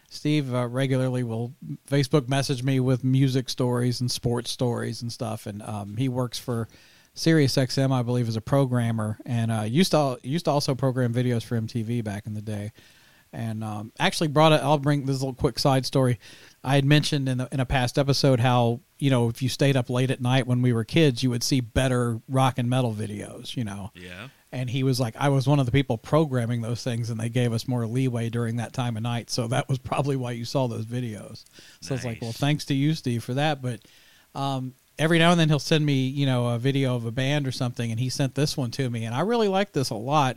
[0.08, 1.54] Steve uh, regularly will
[1.88, 6.38] Facebook message me with music stories and sports stories and stuff, and um, he works
[6.38, 6.68] for
[7.14, 11.12] Sirius XM, I believe, as a programmer, and uh, used to used to also program
[11.12, 12.72] videos for MTV back in the day.
[13.34, 14.60] And um, actually brought it.
[14.62, 16.18] I'll bring this little quick side story.
[16.64, 19.76] I had mentioned in, the, in a past episode how you know if you stayed
[19.76, 22.94] up late at night when we were kids, you would see better rock and metal
[22.94, 23.56] videos.
[23.56, 24.28] You know, Yeah.
[24.52, 27.28] and he was like, I was one of the people programming those things, and they
[27.28, 29.28] gave us more leeway during that time of night.
[29.30, 31.44] So that was probably why you saw those videos.
[31.80, 33.60] So it's like, well, thanks to you, Steve, for that.
[33.60, 33.80] But
[34.34, 37.48] um, every now and then he'll send me, you know, a video of a band
[37.48, 39.94] or something, and he sent this one to me, and I really like this a
[39.96, 40.36] lot.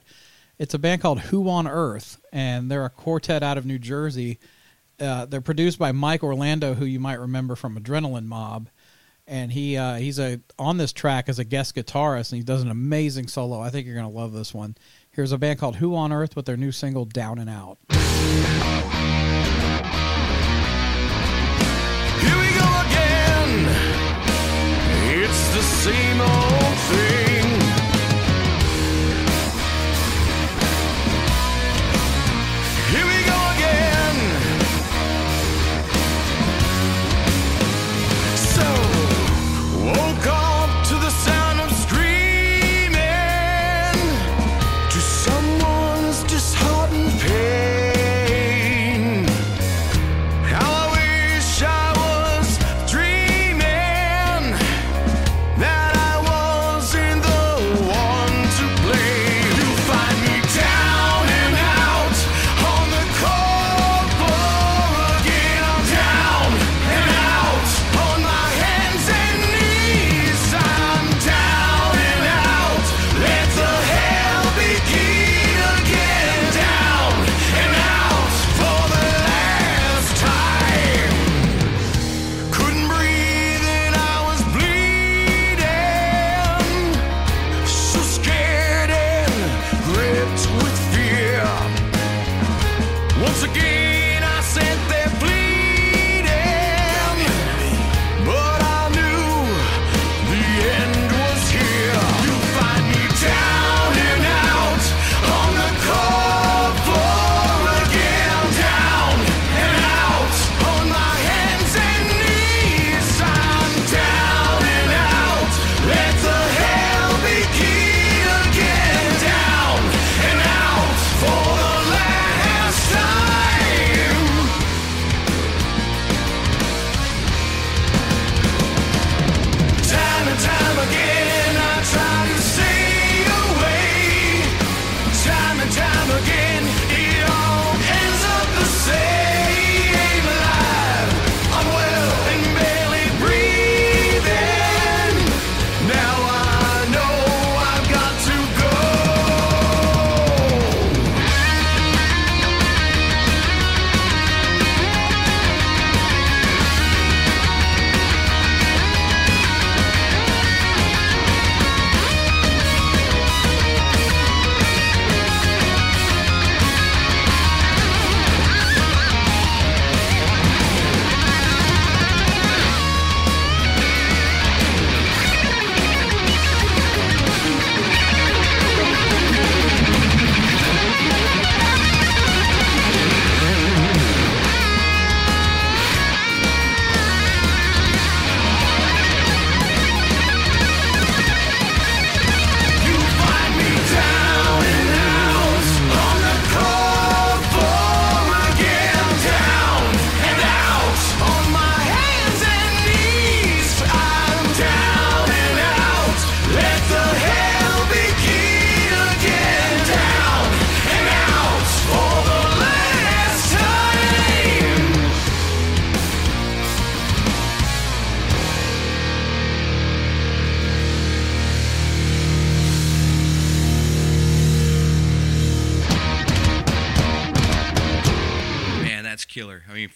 [0.57, 4.39] It's a band called Who on Earth, and they're a quartet out of New Jersey.
[4.99, 8.69] Uh, they're produced by Mike Orlando, who you might remember from Adrenaline Mob
[9.27, 12.61] and he uh, he's a on this track as a guest guitarist, and he does
[12.61, 13.59] an amazing solo.
[13.59, 14.75] I think you're gonna love this one.
[15.11, 17.77] Here's a band called Who on Earth with their new single Down and Out.
[17.89, 17.99] Here
[22.37, 23.65] we go again.
[25.23, 26.44] It's the same old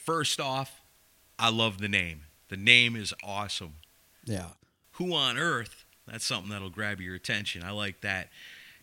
[0.10, 0.82] first off,
[1.38, 2.22] I love the name.
[2.48, 3.76] The name is awesome.
[4.26, 4.48] Yeah.
[4.94, 5.86] Who on earth?
[6.08, 7.64] That's something that'll grab your attention.
[7.64, 8.30] I like that.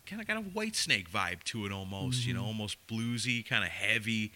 [0.05, 2.47] Kind of got a Whitesnake vibe to it almost, you know, mm-hmm.
[2.47, 4.31] almost bluesy, kind of heavy.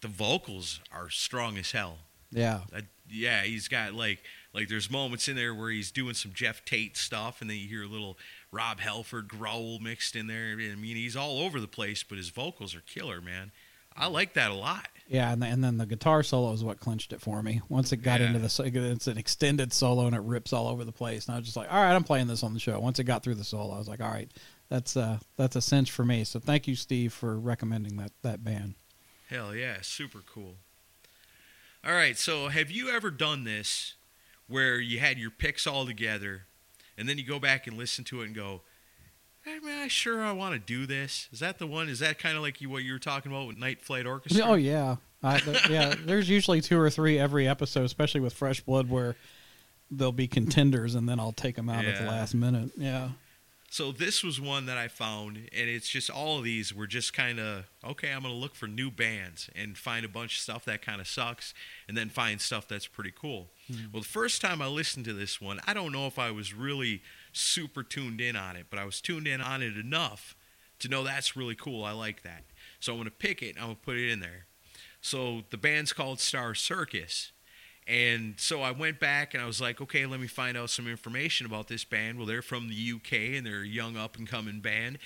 [0.00, 1.98] The vocals are strong as hell.
[2.32, 2.62] Yeah.
[3.08, 4.18] Yeah, he's got like
[4.52, 7.68] like there's moments in there where he's doing some Geoff Tate stuff, and then you
[7.68, 8.18] hear a little
[8.50, 10.56] Rob Halford growl mixed in there.
[10.58, 13.52] I mean, he's all over the place, but his vocals are killer, man.
[13.96, 14.12] I mm.
[14.12, 14.88] like that a lot.
[15.08, 17.60] Yeah, and, the, and then the guitar solo is what clinched it for me.
[17.68, 18.26] Once it got Yeah.
[18.26, 21.26] into the, it's an extended solo and it rips all over the place.
[21.26, 22.80] And I was just like, all right, I'm playing this on the show.
[22.80, 24.30] Once it got through the solo, I was like, all right,
[24.68, 26.24] that's uh that's a cinch for me.
[26.24, 28.74] So thank you, Steve, for recommending that that band.
[29.28, 30.56] Hell yeah, super cool.
[31.84, 33.94] All right, so have you ever done this
[34.48, 36.46] where you had your picks all together
[36.98, 38.62] and then you go back and listen to it and go,
[39.46, 41.28] I mean, I sure I want to do this.
[41.32, 41.88] Is that the one?
[41.88, 44.44] Is that kind of like you what you were talking about with Night Flight Orchestra?
[44.44, 45.94] Oh yeah, I, th- yeah.
[46.04, 49.14] There's usually two or three every episode, especially with Fresh Blood, where
[49.90, 52.70] there'll be contenders, and then I'll take them out at the last minute.
[52.76, 53.10] Yeah.
[53.68, 57.12] So this was one that I found, and it's just all of these were just
[57.12, 58.10] kind of okay.
[58.10, 61.06] I'm gonna look for new bands and find a bunch of stuff that kind of
[61.06, 61.54] sucks,
[61.86, 63.48] and then find stuff that's pretty cool.
[63.68, 63.92] Hmm.
[63.92, 66.52] Well, the first time I listened to this one, I don't know if I was
[66.54, 67.02] really
[67.36, 70.36] super tuned in on it, but I was tuned in on it enough
[70.78, 71.84] to know that's really cool.
[71.84, 72.44] I like that,
[72.80, 73.56] so I'm gonna pick it.
[73.56, 74.46] I'm gonna put it in there.
[75.00, 77.32] So the band's called Star Circus.
[77.86, 80.88] And so I went back and I was like, okay, let me find out some
[80.88, 82.18] information about this band.
[82.18, 84.98] Well, they're from the UK and they're a young up and coming band.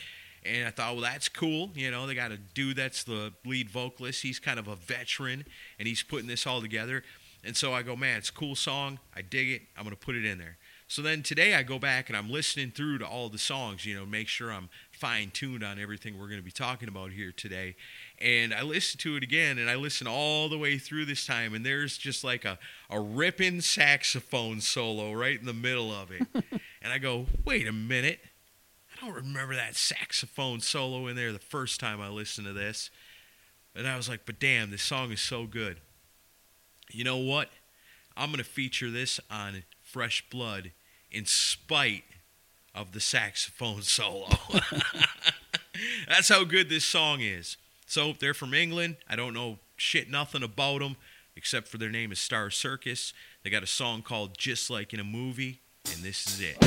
[0.43, 1.71] And I thought, well, that's cool.
[1.75, 4.23] You know, they got a dude that's the lead vocalist.
[4.23, 5.45] He's kind of a veteran
[5.79, 7.03] and he's putting this all together.
[7.45, 8.99] And so I go, man, it's a cool song.
[9.15, 9.63] I dig it.
[9.77, 10.57] I'm going to put it in there.
[10.91, 13.95] So then today I go back and I'm listening through to all the songs, you
[13.95, 17.31] know, make sure I'm fine tuned on everything we're going to be talking about here
[17.31, 17.77] today.
[18.19, 21.55] And I listen to it again and I listen all the way through this time
[21.55, 22.59] and there's just like a,
[22.91, 26.27] a ripping saxophone solo right in the middle of it.
[26.83, 28.19] and I go, wait a minute.
[28.93, 32.91] I don't remember that saxophone solo in there the first time I listened to this.
[33.77, 35.77] And I was like, but damn, this song is so good.
[36.91, 37.49] You know what?
[38.17, 40.73] I'm going to feature this on Fresh Blood
[41.11, 42.05] in spite
[42.75, 44.29] of the saxophone solo.
[46.09, 47.57] That's how good this song is.
[47.87, 48.97] So they're from England.
[49.09, 50.97] I don't know shit nothing about them
[51.37, 53.13] except for their name is Star Circus.
[53.43, 55.61] They got a song called Just Like in a Movie,
[55.93, 56.59] and this is it.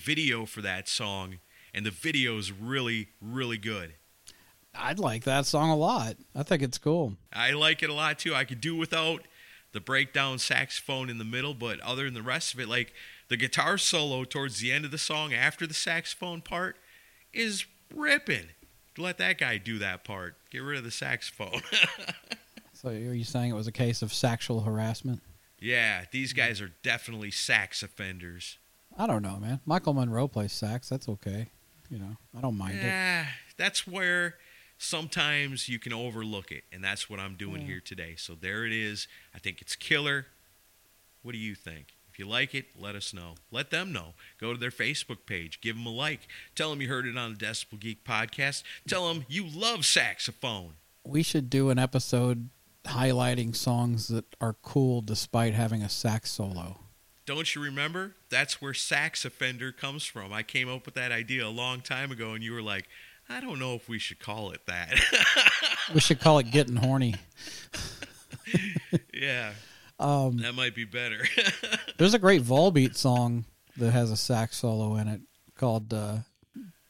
[0.00, 1.38] Video for that song,
[1.74, 3.94] and the video is really, really good.
[4.74, 6.16] I'd like that song a lot.
[6.34, 7.14] I think it's cool.
[7.32, 8.34] I like it a lot too.
[8.34, 9.22] I could do without
[9.72, 12.92] the breakdown saxophone in the middle, but other than the rest of it, like
[13.28, 16.76] the guitar solo towards the end of the song after the saxophone part
[17.32, 18.48] is ripping.
[18.96, 20.36] Let that guy do that part.
[20.50, 21.62] Get rid of the saxophone.
[22.80, 25.20] So are you saying it was a case of sexual harassment?
[25.60, 28.56] yeah, these guys are definitely sax offenders.
[28.98, 29.60] I don't know, man.
[29.64, 30.88] Michael Monroe plays sax.
[30.88, 31.48] That's okay.
[31.90, 33.26] You know, I don't mind it.
[33.56, 34.36] That's where
[34.78, 38.14] sometimes you can overlook it, and that's what I'm doing here today.
[38.16, 39.08] So there it is.
[39.34, 40.26] I think it's killer.
[41.22, 41.94] What do you think?
[42.12, 43.34] If you like it, let us know.
[43.50, 44.14] Let them know.
[44.40, 46.26] Go to their Facebook page, give them a like.
[46.54, 48.62] Tell them you heard it on the Decibel Geek podcast.
[48.88, 50.74] Tell them you love saxophone.
[51.04, 52.48] We should do an episode
[52.84, 56.79] highlighting songs that are cool despite having a sax solo.
[57.30, 58.16] Don't you remember?
[58.28, 60.32] That's where sax offender comes from.
[60.32, 62.88] I came up with that idea a long time ago, and you were like,
[63.28, 64.98] I don't know if we should call it that.
[65.94, 67.14] We should call it getting horny.
[69.14, 69.52] yeah,
[70.00, 71.24] Um, that might be better.
[71.98, 73.44] there's a great Volbeat song
[73.76, 75.20] that has a sax solo in it
[75.54, 76.16] called uh,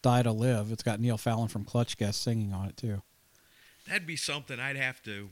[0.00, 3.02] "Die to Live." It's got Neil Fallon from Clutch Guest singing on it too.
[3.86, 5.28] That'd be something I'd have to.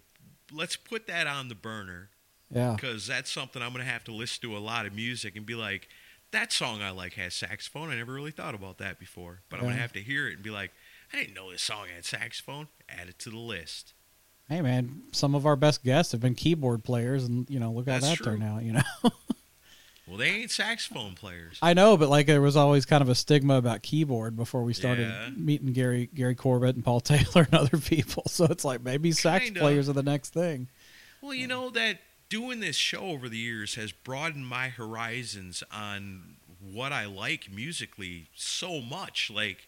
[0.52, 2.11] Let's put that on the burner
[2.51, 5.36] Yeah, because that's something I'm going to have to listen to a lot of music
[5.36, 5.88] and be like,
[6.32, 7.90] that song I like has saxophone.
[7.90, 10.34] I never really thought about that before, but I'm going to have to hear it
[10.34, 10.72] and be like,
[11.12, 12.68] I didn't know this song had saxophone.
[12.88, 13.92] Add it to the list.
[14.49, 17.86] hey man, some of our best guests have been keyboard players, and you know, look
[17.88, 18.62] how That's that turned out.
[18.62, 18.82] You know,
[20.07, 21.59] Well, they ain't saxophone players.
[21.61, 24.72] I know, but like there was always kind of a stigma about keyboard before we
[24.72, 25.28] started Yeah.
[25.36, 28.22] meeting Gary Gary Corbett and Paul Taylor and other people.
[28.26, 29.61] So it's like maybe sax Kinda.
[29.61, 30.68] players are the next thing.
[31.20, 36.36] Well, you know that doing this show over the years has broadened my horizons on
[36.60, 39.30] what I like musically so much.
[39.34, 39.66] Like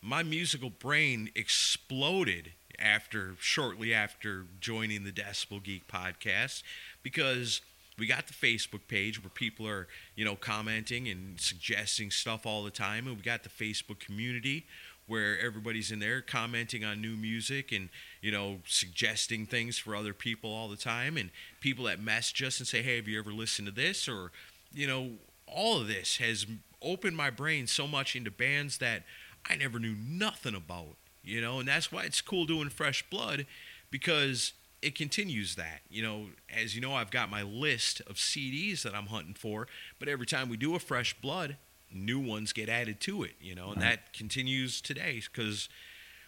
[0.00, 6.62] my musical brain exploded after shortly after joining the Decibel Geek podcast
[7.02, 7.60] because
[7.98, 12.62] we got the Facebook page where people are, you know, commenting and suggesting stuff all
[12.62, 14.66] the time and we got the Facebook community
[15.08, 17.88] where everybody's in there commenting on new music and
[18.22, 21.16] you know suggesting things for other people all the time.
[21.16, 21.30] And
[21.60, 24.08] people that message us and say hey have you ever listened to this?
[24.08, 24.30] Or
[24.72, 25.10] you know
[25.46, 26.46] all of this has
[26.82, 29.02] opened my brain so much into bands that
[29.48, 31.58] i never knew nothing about you know?
[31.58, 33.44] And that's why it's cool doing fresh blood
[33.90, 36.26] because it continues that you know?
[36.54, 39.66] As you know i've got my list of cds that i'm hunting for
[39.98, 41.56] but every time we do a fresh blood
[41.92, 45.68] new ones get added to it you know and that continues today because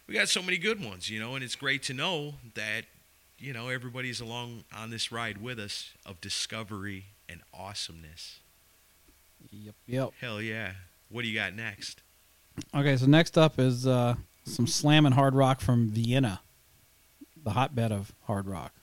[0.07, 2.85] we got so many good ones you know and it's great to know that
[3.39, 8.39] you know everybody's along on this ride with us of discovery and awesomeness
[9.51, 9.75] Yep.
[9.87, 10.11] Yep.
[10.21, 10.73] hell yeah
[11.09, 12.03] what do you got next
[12.75, 16.41] Okay, so next up is uh, some slamming hard rock from Vienna,
[17.43, 18.75] the hotbed of hard rock.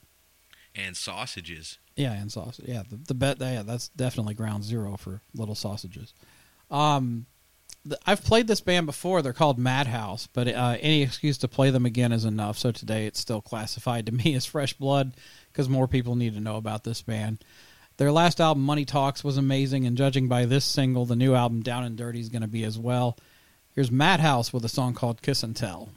[0.73, 2.65] and sausages Yeah, and sausage.
[2.67, 3.37] Yeah, the, the bet.
[3.39, 6.13] Yeah, that's definitely ground zero for little sausages.
[6.69, 7.25] Um,
[8.05, 9.21] I've played this band before.
[9.21, 12.57] They're called Madhouse, but uh, any excuse to play them again is enough.
[12.57, 15.15] So today it's still classified to me as fresh blood
[15.51, 17.43] because more people need to know about this band.
[17.97, 21.63] Their last album, Money Talks, was amazing, and judging by this single, the new album,
[21.63, 23.17] Down and Dirty, is going to be as well.
[23.73, 25.89] Here's Madhouse with a song called Kiss and Tell.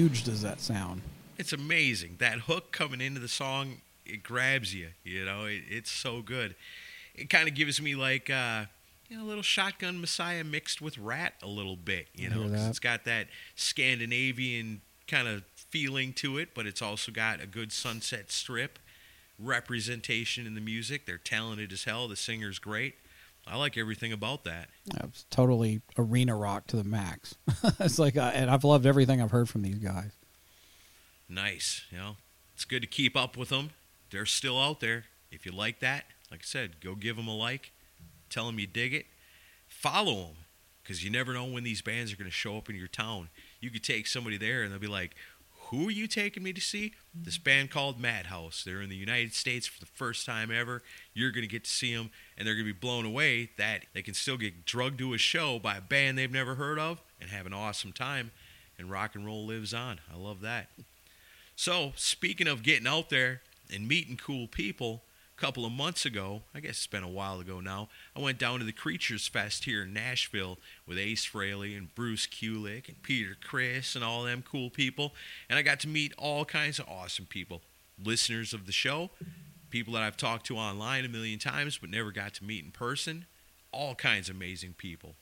[0.00, 1.02] Huge does that sound?
[1.36, 2.16] It's amazing.
[2.20, 4.88] That hook coming into the song, it grabs you.
[5.04, 6.54] You know, it, it's so good.
[7.14, 8.64] It kind of gives me like uh,
[9.10, 12.06] you know, a little Shotgun Messiah mixed with Ratt a little bit.
[12.14, 12.68] You know, hear 'cause that.
[12.70, 13.26] it's got that
[13.56, 18.78] Scandinavian kind of feeling to it, but it's also got a good Sunset Strip
[19.38, 21.04] representation in the music.
[21.04, 22.08] They're talented as hell.
[22.08, 22.94] The singer's great.
[23.50, 24.68] I like everything about that.
[25.02, 27.34] It's totally arena rock to the max.
[27.80, 30.12] it's like, uh, and I've loved everything I've heard from these guys.
[31.28, 31.82] Nice.
[31.90, 32.16] You know,
[32.54, 33.70] it's good to keep up with them.
[34.10, 35.06] They're still out there.
[35.32, 37.72] If you like that, like I said, go give them a like.
[38.28, 39.06] Tell them you dig it.
[39.66, 40.36] Follow them
[40.82, 43.30] because you never know when these bands are going to show up in your town.
[43.60, 45.16] You could take somebody there and they'll be like,
[45.70, 46.94] Who are you taking me to see?
[47.14, 47.44] This mm-hmm.
[47.44, 48.64] band called Madhouse.
[48.64, 50.82] They're in the United States for the first time ever.
[51.14, 53.86] You're going to get to see them and they're going to be blown away that
[53.94, 57.00] they can still get drugged to a show by a band they've never heard of
[57.20, 58.32] and have an awesome time.
[58.78, 60.00] And rock and roll lives on.
[60.12, 60.68] I love that.
[61.54, 65.02] So, speaking of getting out there and meeting cool people,
[65.40, 68.58] couple of months ago, I guess it's been a while ago now, I went down
[68.58, 73.38] to the Creatures Fest here in Nashville with Ace Frehley and Bruce Kulick and Peter
[73.42, 75.14] Criss and all them cool people.
[75.48, 77.62] And I got to meet all kinds of awesome people,
[78.02, 79.08] listeners of the show,
[79.70, 82.70] people that I've talked to online a million times but never got to meet in
[82.70, 83.24] person,
[83.72, 85.14] all kinds of amazing people.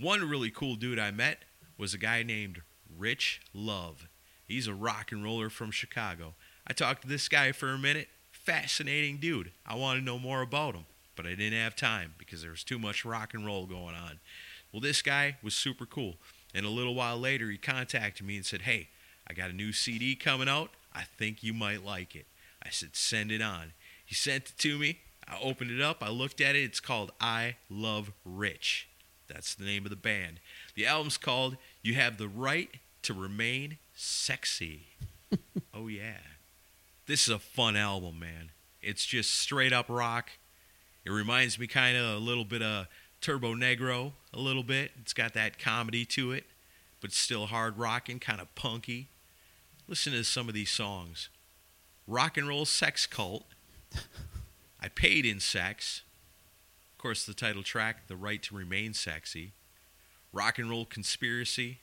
[0.00, 1.44] One really cool dude I met
[1.78, 2.62] was a guy named
[2.98, 4.08] Rich Love.
[4.48, 6.34] He's a rock and roller from Chicago.
[6.66, 8.08] I talked to this guy for a minute.
[8.44, 9.52] Fascinating dude.
[9.66, 10.86] I want to know more about him,
[11.16, 14.18] but I didn't have time because there was too much rock and roll going on.
[14.72, 16.16] Well, this guy was super cool.
[16.54, 18.88] And a little while later, he contacted me and said, Hey,
[19.28, 20.70] I got a new CD coming out.
[20.94, 22.26] I think you might like it.
[22.62, 23.72] I said, Send it on.
[24.04, 24.98] He sent it to me.
[25.28, 26.02] I opened it up.
[26.02, 26.64] I looked at it.
[26.64, 28.88] It's called I Love Rich.
[29.28, 30.40] That's the name of the band.
[30.74, 32.70] The album's called You Have the Right
[33.02, 34.88] to Remain Sexy.
[35.74, 36.18] oh, yeah.
[37.10, 38.52] This is a fun album, man.
[38.80, 40.30] It's just straight up rock.
[41.04, 42.86] It reminds me kind of a little bit of
[43.20, 44.92] Turbonegro, a little bit.
[45.00, 46.44] It's got that comedy to it,
[47.00, 49.08] but still hard rocking, kind of punky.
[49.88, 51.30] Listen to some of these songs
[52.06, 53.44] Rock and Roll Sex Cult.
[54.80, 56.02] I Paid in Sex.
[56.92, 59.50] Of course, the title track, The Right to Remain Sexy.
[60.32, 61.80] Rock and Roll Conspiracy.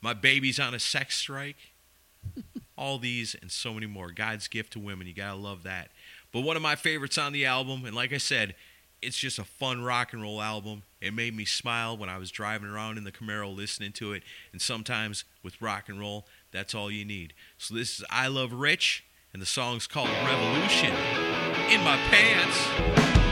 [0.00, 1.74] My Baby's on a Sex Strike.
[2.76, 4.10] All these and so many more.
[4.10, 5.06] God's Gift to Women.
[5.06, 5.90] You got to love that.
[6.32, 8.54] But one of my favorites on the album, and like I said,
[9.02, 10.82] it's just a fun rock and roll album.
[11.00, 14.22] It made me smile when I was driving around in the Camaro listening to it.
[14.52, 17.32] And sometimes with rock and roll, that's all you need.
[17.58, 20.92] So this is I Love Rich, and the song's called Revolution.
[21.70, 23.25] In my pants.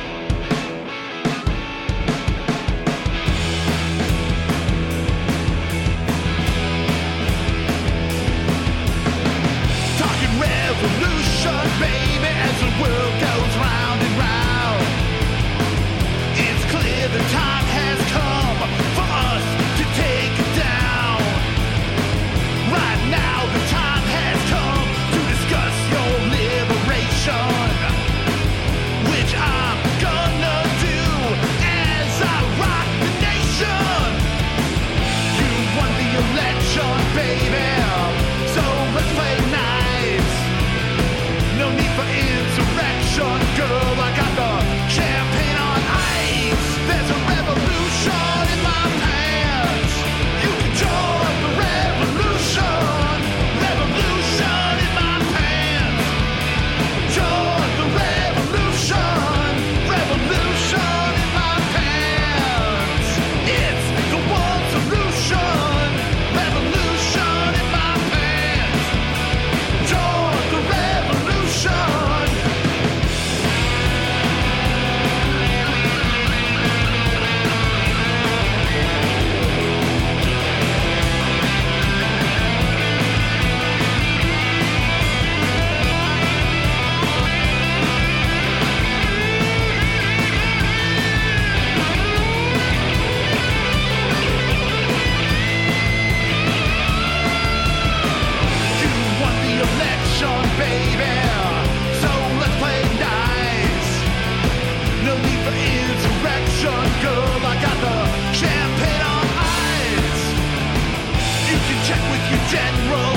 [112.48, 113.13] general.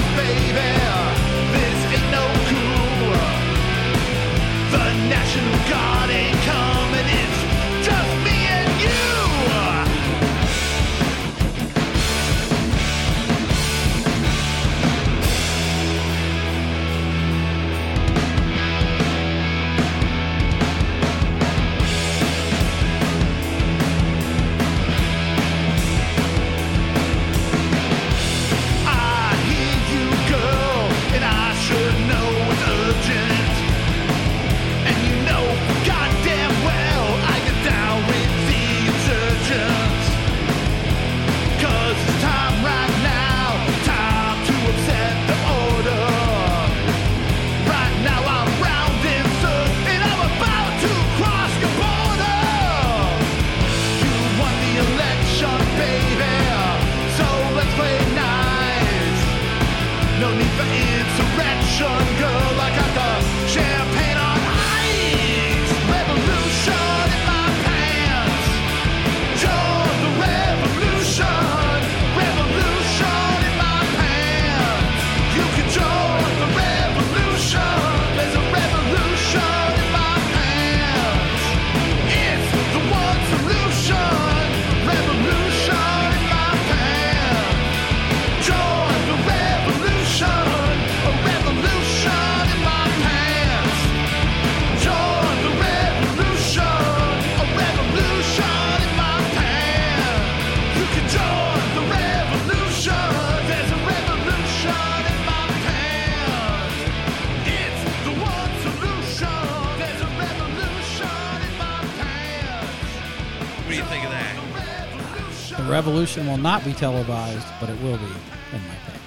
[116.47, 119.03] Not be televised, but it will be in my pants.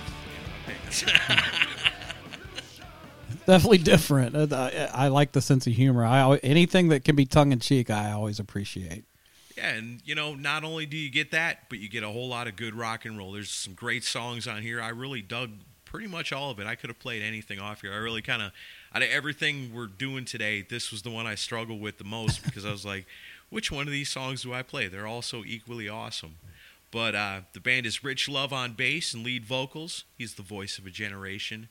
[3.46, 4.36] Definitely different.
[4.36, 6.04] Uh, I, I like the sense of humor.
[6.04, 9.06] I always, anything that can be tongue in cheek, I always appreciate.
[9.56, 12.28] Yeah, and you know, not only do you get that, but you get a whole
[12.28, 13.32] lot of good rock and roll.
[13.32, 14.82] There's some great songs on here.
[14.82, 15.52] I really dug
[15.86, 16.66] pretty much all of it.
[16.66, 17.94] I could have played anything off here.
[17.94, 18.52] I really kind of,
[18.94, 22.44] out of everything we're doing today, this was the one I struggled with the most
[22.44, 23.06] because I was like,
[23.48, 24.88] which one of these songs do I play?
[24.88, 26.36] They're all so equally awesome.
[26.90, 30.04] But uh, the band is Rich Love on bass and lead vocals.
[30.18, 31.68] He's the voice of a generation.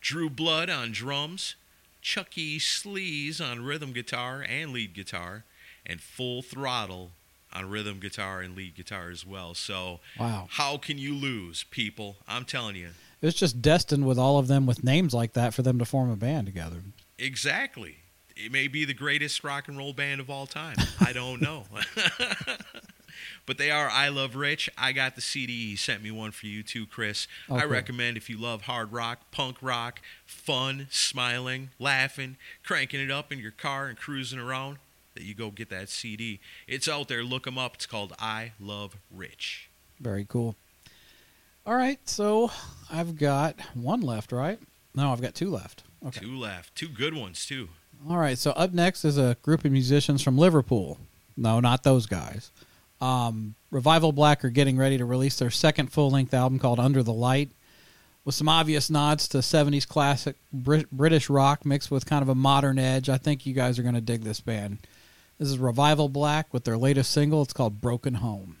[0.00, 1.54] Drew Blood on drums.
[2.02, 5.44] Chucky Sleaze on rhythm guitar and lead guitar.
[5.86, 7.12] And Full Throttle
[7.52, 9.54] on rhythm guitar and lead guitar as well.
[9.54, 10.48] So, Wow.
[10.50, 12.16] how can you lose, people?
[12.28, 12.90] I'm telling you.
[13.22, 16.10] It's just destined with all of them with names like that for them to form
[16.10, 16.82] a band together.
[17.18, 17.96] Exactly.
[18.36, 20.76] It may be the greatest rock and roll band of all time.
[21.00, 21.64] I don't know.
[23.46, 24.70] but they are I Love Rich.
[24.76, 25.70] I got the CD.
[25.70, 27.26] He sent me one for you too, Chris.
[27.48, 33.10] Oh, I recommend if you love hard rock, punk rock, fun, smiling, laughing, cranking it
[33.10, 34.78] up in your car and cruising around,
[35.14, 36.40] that you go get that CD.
[36.66, 37.24] It's out there.
[37.24, 37.74] Look them up.
[37.74, 39.68] It's called I Love Rich.
[40.00, 40.54] Very cool.
[41.66, 42.50] All right, so
[42.90, 44.58] I've got one left, right?
[44.94, 45.82] No, I've got two left.
[46.06, 46.20] Okay.
[46.20, 46.74] Two left.
[46.74, 47.68] Two good ones, too.
[48.08, 50.98] All right, so up next is a group of musicians from Liverpool.
[51.36, 52.50] No, not those guys.
[53.00, 57.02] Um, Revival Black are getting ready to release their second full length album called Under
[57.02, 57.50] the Light,
[58.24, 62.34] with some obvious nods to 70s classic Brit- British rock mixed with kind of a
[62.34, 63.08] modern edge.
[63.08, 64.78] I think you guys are going to dig this band.
[65.38, 67.42] This is Revival Black with their latest single.
[67.42, 68.56] It's called Broken Home.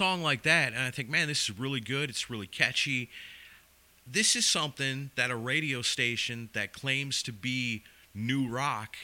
[0.00, 2.10] Like that, and I think, man, this is really good.
[2.10, 3.10] It's really catchy.
[4.06, 7.82] This is something that a radio station that claims to be
[8.14, 8.96] new rock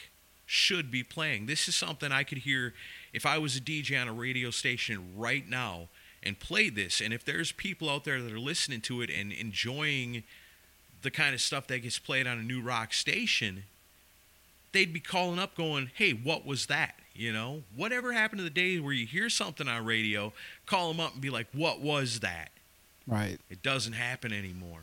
[0.45, 1.45] should be playing.
[1.45, 2.73] This is something I could hear
[3.13, 5.89] if I was a DJ on a radio station right now
[6.23, 7.01] and play this.
[7.01, 10.23] And if there's people out there that are listening to it and enjoying
[11.01, 13.63] the kind of stuff that gets played on a new rock station,
[14.71, 16.95] they'd be calling up going, hey, what was that?
[17.15, 20.33] You know, whatever happened to the days where you hear something on radio,
[20.65, 22.49] call them up and be like, what was that?
[23.07, 23.37] Right.
[23.49, 24.81] It doesn't happen anymore.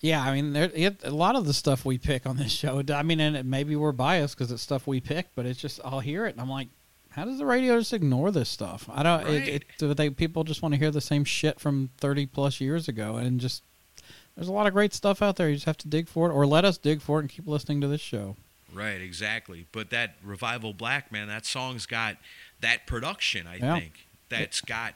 [0.00, 2.82] Yeah, I mean, there, it, a lot of the stuff we pick on this show.
[2.92, 5.80] I mean, and it, maybe we're biased because it's stuff we pick, but it's just
[5.84, 6.68] I'll hear it and I'm like,
[7.10, 8.90] how does the radio just ignore this stuff?
[8.92, 9.24] I don't.
[9.24, 9.48] Right.
[9.48, 12.88] It, it, they people just want to hear the same shit from thirty plus years
[12.88, 13.62] ago, and just
[14.34, 15.48] there's a lot of great stuff out there.
[15.48, 17.46] You just have to dig for it, or let us dig for it and keep
[17.46, 18.36] listening to this show.
[18.76, 19.66] Right, exactly.
[19.72, 22.16] But that Revival Black, man, that song's got
[22.60, 23.78] that production, I Yeah.
[23.78, 24.06] think.
[24.28, 24.94] That's got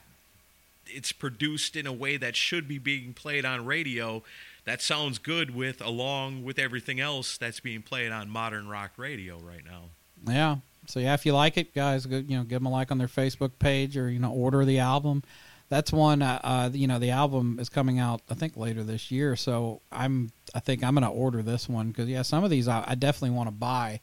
[0.93, 4.23] it's produced in a way that should be being played on radio.
[4.65, 9.39] That sounds good with along with everything else that's being played on modern rock radio
[9.39, 9.85] right now.
[10.27, 10.57] Yeah.
[10.87, 12.99] So yeah, if you like it, guys, go, you know, give them a like on
[12.99, 15.23] their Facebook page or you know, order the album.
[15.71, 16.21] That's one.
[16.21, 19.37] Uh, uh, you know, the album is coming out, I think, later this year.
[19.37, 22.67] So I'm, I think I'm going to order this one because yeah, some of these
[22.69, 24.01] I, I definitely want to buy,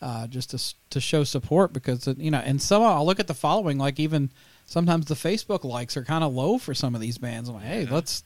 [0.00, 3.26] uh, just to to show support because uh, you know, and some I'll look at
[3.26, 3.78] the following.
[3.78, 4.30] Like even
[4.64, 7.48] sometimes the Facebook likes are kind of low for some of these bands.
[7.48, 8.22] I'm like, hey, let's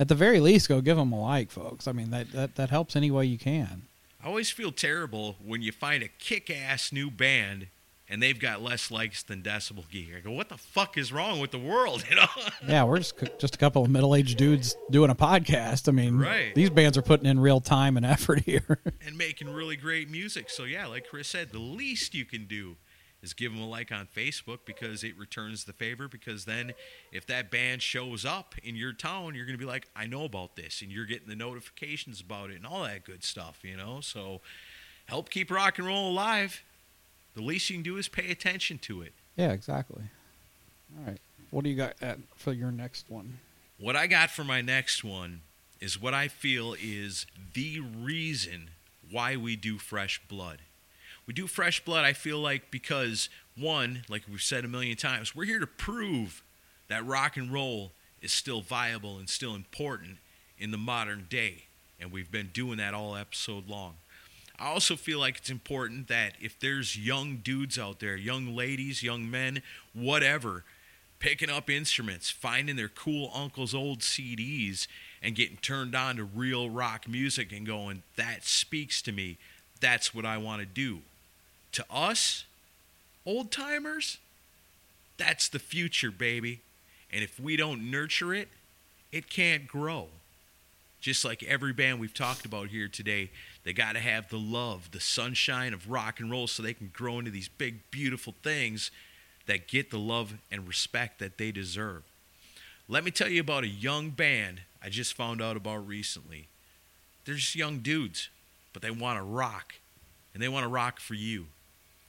[0.00, 1.86] at the very least go give them a like, folks.
[1.86, 3.82] I mean that that that helps any way you can.
[4.22, 7.68] I always feel terrible when you find a kick-ass new band
[8.12, 10.10] and they've got less likes than Decibel Geek.
[10.16, 12.04] I go, what the fuck is wrong with the world?
[12.10, 12.26] You know?
[12.68, 15.88] Yeah, we're just just a couple of middle aged dudes doing a podcast.
[15.88, 16.54] I mean, Right.
[16.54, 18.78] these bands are putting in real time and effort here.
[19.06, 20.50] and making really great music.
[20.50, 22.76] So yeah, like Chris said, the least you can do
[23.22, 26.06] is give them a like on Facebook because it returns the favor.
[26.08, 26.72] Because then,
[27.12, 30.56] if that band shows up in your town, you're gonna be like, I know about
[30.56, 33.60] this, and you're getting the notifications about it and all that good stuff.
[33.62, 34.40] You know, so
[35.06, 36.62] help keep rock and roll alive.
[37.34, 39.12] The least you can do is pay attention to it.
[39.36, 40.02] yeah, exactly.
[40.98, 41.20] All right,
[41.50, 43.38] what do you got at, for your next one?
[43.78, 45.40] What I got for my next one
[45.80, 48.70] is what I feel is the reason
[49.10, 50.58] why we do fresh blood.
[51.26, 55.34] We do fresh blood, I feel like, because one, like we've said a million times,
[55.34, 56.42] we're here to prove
[56.88, 60.18] that rock and roll is still viable and still important
[60.58, 61.64] in the modern day.
[62.00, 63.94] And we've been doing that all episode long.
[64.62, 69.02] I also feel like it's important that if there's young dudes out there, young ladies,
[69.02, 69.60] young men,
[69.92, 70.62] whatever,
[71.18, 74.86] picking up instruments, finding their cool uncle's old CDs,
[75.20, 79.36] and getting turned on to real rock music and going, that speaks to me.
[79.80, 81.00] That's what I want to do.
[81.72, 82.44] To us,
[83.26, 84.18] old timers,
[85.16, 86.60] that's the future, baby.
[87.12, 88.48] And if we don't nurture it,
[89.10, 90.06] it can't grow.
[91.00, 93.30] Just like every band we've talked about here today,
[93.64, 96.90] they got to have the love, the sunshine of rock and roll so they can
[96.92, 98.90] grow into these big, beautiful things
[99.46, 102.02] that get the love and respect that they deserve.
[102.88, 106.48] Let me tell you about a young band I just found out about recently.
[107.24, 108.28] They're just young dudes,
[108.72, 109.74] but they want to rock,
[110.34, 111.46] and they want to rock for you.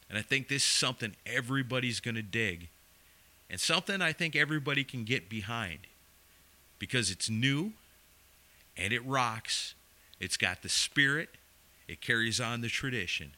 [0.09, 2.67] And I think this is something everybody's going to dig,
[3.49, 5.79] and something I think everybody can get behind
[6.79, 7.73] because it's new
[8.75, 9.75] and it rocks.
[10.19, 11.29] It's got the spirit,
[11.87, 13.35] it carries on the tradition.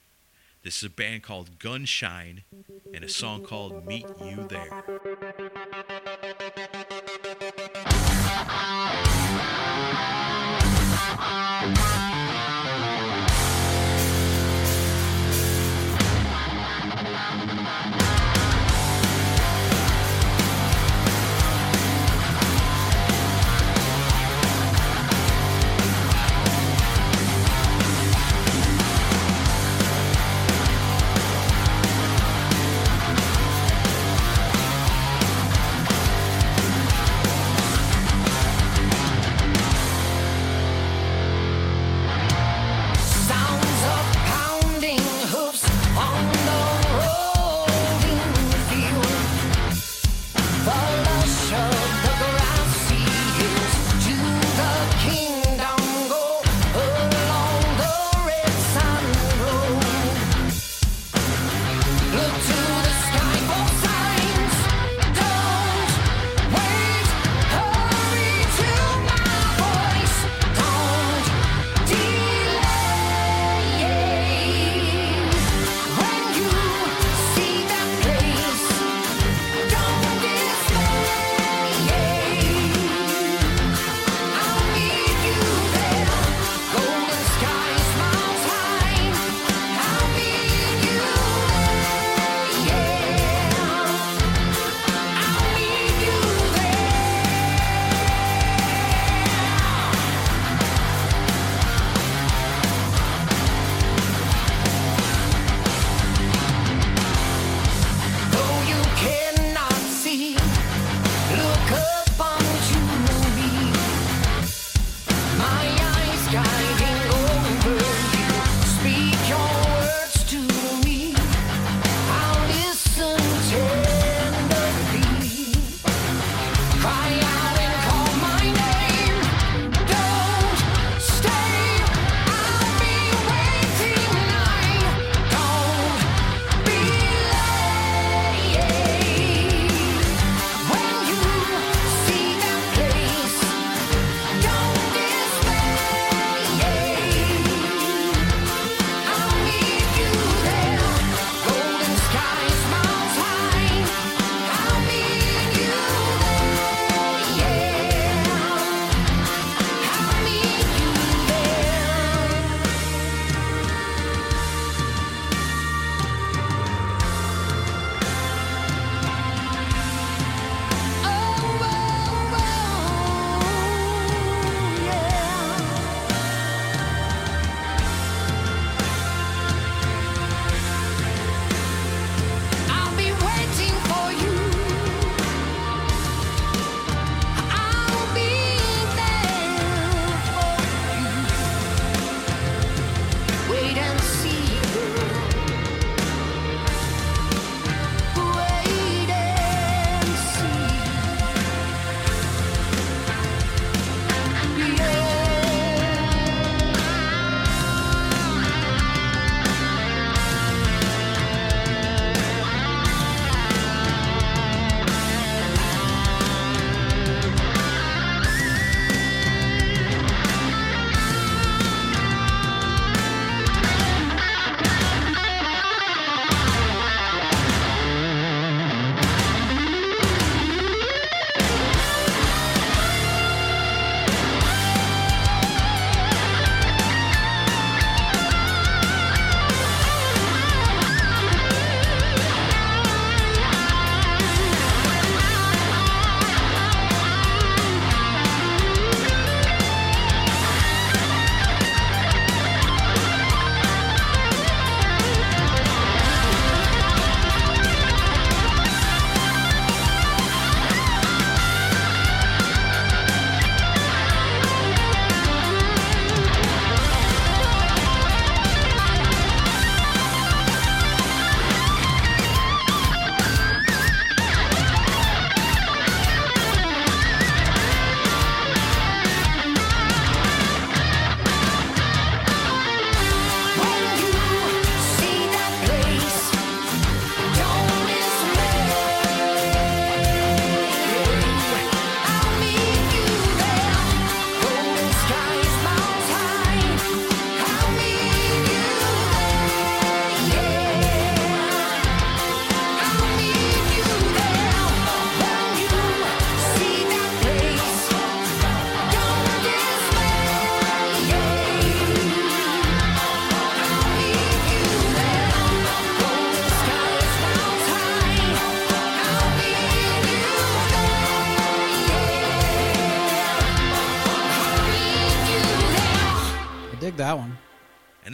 [0.63, 2.43] This is a band called Gunshine
[2.93, 4.83] and a song called Meet You There.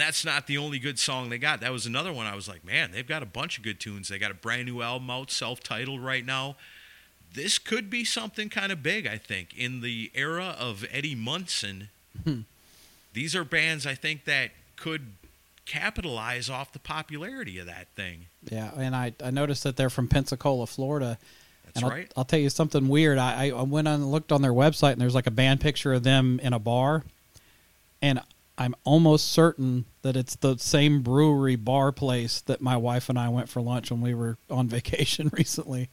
[0.02, 1.61] That's not the only good song they got.
[1.61, 4.07] That was another one I was like, man, they've got a bunch of good tunes.
[4.10, 6.56] They got a brand new album out, self titled right now.
[7.34, 9.57] This could be something kind of big, I think.
[9.57, 11.90] In the era of Eddie Munson,
[12.23, 12.41] hmm.
[13.14, 15.14] these are bands I think that could
[15.65, 18.26] capitalize off the popularity of that thing.
[18.49, 21.18] Yeah, and I, I noticed that they're from Pensacola, Florida.
[21.65, 22.11] That's and I'll, right.
[22.18, 23.18] I'll tell you something weird.
[23.18, 25.94] I, I went on and looked on their website, and there's like a band picture
[25.94, 27.03] of them in a bar,
[28.02, 28.19] and
[28.61, 33.27] I'm almost certain that it's the same brewery bar place that my wife and I
[33.27, 35.89] went for lunch when we were on vacation recently.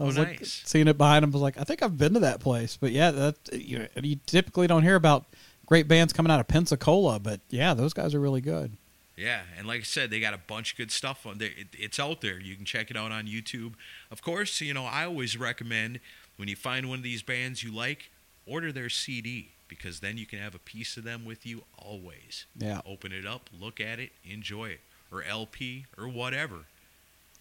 [0.00, 1.30] I Oh, was like, seeing it behind him.
[1.30, 2.76] I was like, I think I've been to that place.
[2.76, 5.26] But yeah, that you, you typically don't hear about
[5.64, 8.76] great bands coming out of Pensacola, but yeah, those guys are really good.
[9.16, 11.50] Yeah, and like I said, they got a bunch of good stuff on there.
[11.56, 12.40] It, it's out there.
[12.40, 13.74] You can check it out on YouTube.
[14.10, 16.00] Of course, you know I always recommend
[16.36, 18.10] when you find one of these bands you like,
[18.46, 22.46] order their CD because then you can have a piece of them with you always.
[22.56, 22.80] Yeah.
[22.86, 24.80] Open it up, look at it, enjoy it,
[25.12, 26.64] or LP or whatever.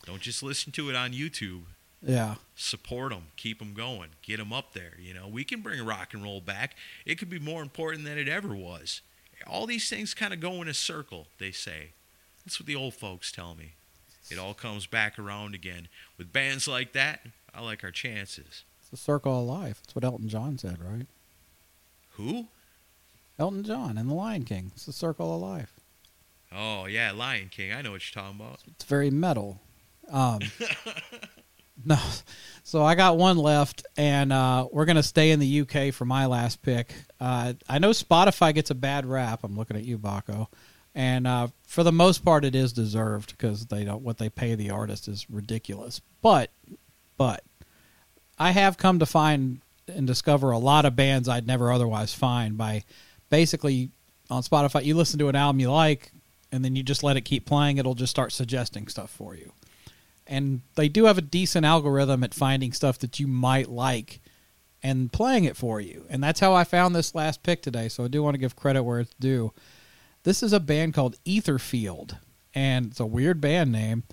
[0.05, 1.63] Don't just listen to it on YouTube.
[2.01, 2.35] Yeah.
[2.55, 4.93] Support them, keep them going, get them up there.
[4.99, 6.75] You know, we can bring rock and roll back.
[7.05, 9.01] It could be more important than it ever was.
[9.45, 11.91] All these things kind of go in a circle, they say.
[12.45, 13.73] That's what the old folks tell me.
[14.29, 15.87] It all comes back around again.
[16.17, 17.21] With bands like that,
[17.53, 18.63] I like our chances.
[18.79, 19.81] It's the circle of life.
[19.81, 21.07] That's what Elton John said, right?
[22.17, 22.47] Who?
[23.39, 24.71] Elton John and the Lion King.
[24.75, 25.79] It's the circle of life.
[26.51, 27.73] Oh, yeah, Lion King.
[27.73, 28.59] I know what you're talking about.
[28.67, 29.61] It's very metal.
[30.11, 30.39] Um,
[31.85, 31.97] No.
[32.63, 36.05] So I got one left, and uh, we're going to stay in the UK for
[36.05, 36.93] my last pick.
[37.19, 39.41] Uh, I know Spotify gets a bad rap.
[39.43, 40.47] I'm looking at you, Baco.
[40.93, 44.55] And uh, for the most part, it is deserved because they don't what they pay
[44.55, 46.01] the artist is ridiculous.
[46.21, 46.51] But,
[47.17, 47.43] but,
[48.39, 52.57] I have come to find and discover a lot of bands I'd never otherwise find
[52.57, 52.83] by
[53.29, 53.89] basically
[54.29, 54.83] on Spotify.
[54.83, 56.11] You listen to an album you like,
[56.51, 57.77] and then you just let it keep playing.
[57.77, 59.51] It'll just start suggesting stuff for you
[60.27, 64.19] and they do have a decent algorithm at finding stuff that you might like
[64.83, 66.05] and playing it for you.
[66.09, 67.87] And that's how I found this last pick today.
[67.87, 69.53] So I do want to give credit where it's due.
[70.23, 72.17] This is a band called Etherfield,
[72.53, 74.03] and it's a weird band name.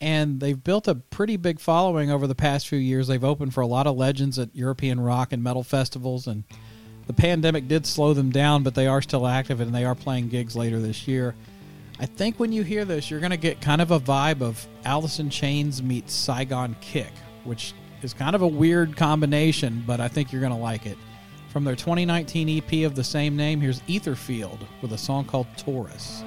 [0.00, 3.06] And they've built a pretty big following over the past few years.
[3.06, 6.44] They've opened for a lot of legends at European rock and metal festivals, and
[7.06, 10.28] the pandemic did slow them down, but they are still active and they are playing
[10.28, 11.34] gigs later this year.
[12.00, 14.66] I think when you hear this, you're going to get kind of a vibe of
[15.18, 17.12] in Chains meets Saigon Kick,
[17.44, 17.72] which
[18.02, 20.98] is kind of a weird combination, but I think you're going to like it.
[21.50, 26.24] From their 2019 EP of the same name, here's Etherfield with a song called Taurus.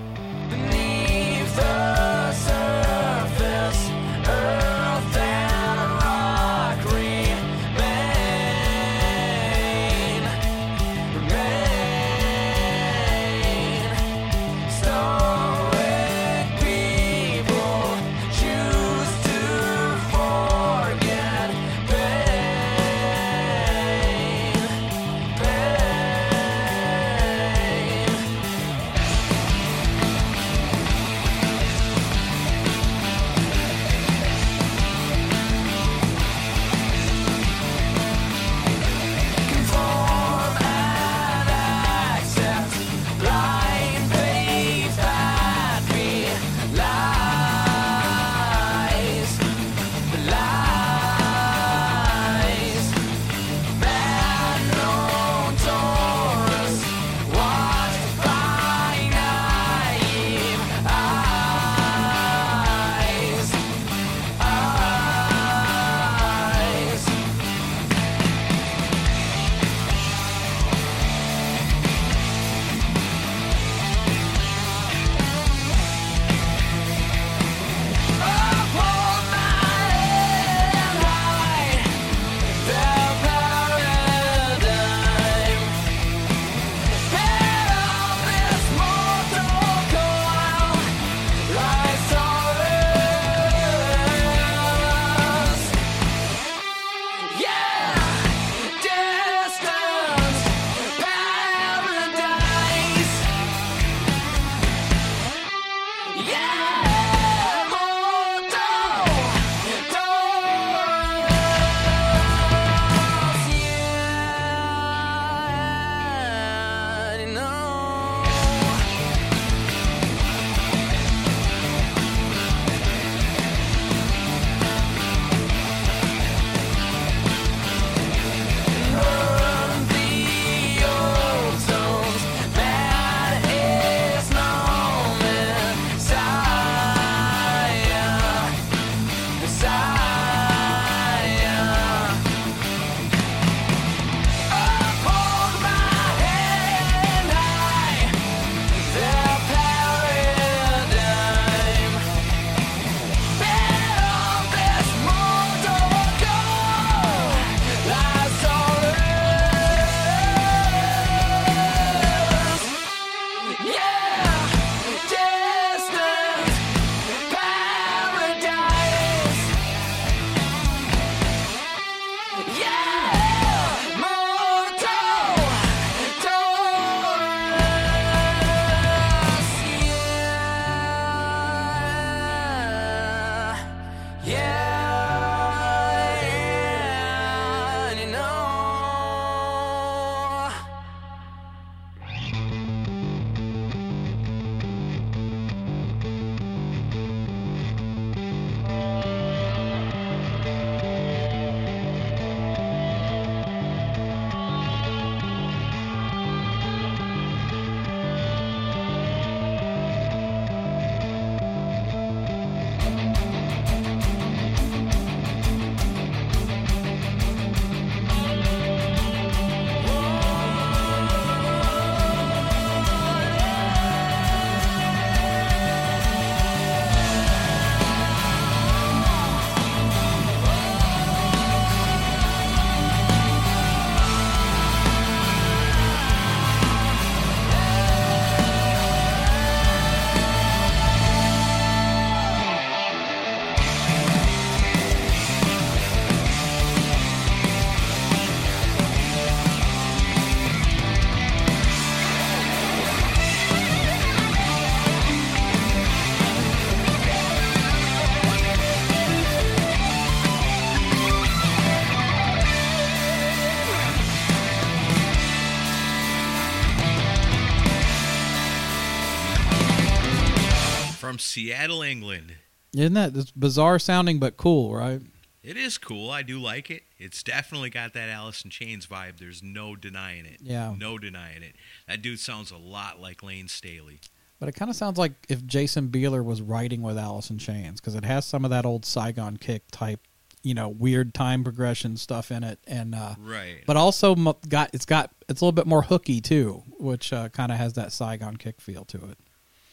[271.37, 272.33] Seattle, England.
[272.75, 274.99] Isn't that it's bizarre sounding but cool, right?
[275.43, 276.09] It is cool.
[276.09, 276.81] I do like it.
[276.97, 279.19] It's definitely got that Alice in Chains vibe.
[279.19, 280.39] There's no denying it.
[280.41, 280.73] Yeah.
[280.75, 281.53] No denying it.
[281.87, 283.99] That dude sounds a lot like Layne Staley.
[284.39, 287.79] But it kind of sounds like if Jason Bieler was writing with Alice in Chains
[287.79, 289.99] because it has some of that old Saigon kick type,
[290.41, 293.59] you know, weird time progression stuff in it, and uh, Right.
[293.67, 294.15] But also
[294.49, 297.73] got it's got it's a little bit more hooky too, which uh, kind of has
[297.73, 299.19] that Saigon kick feel to it.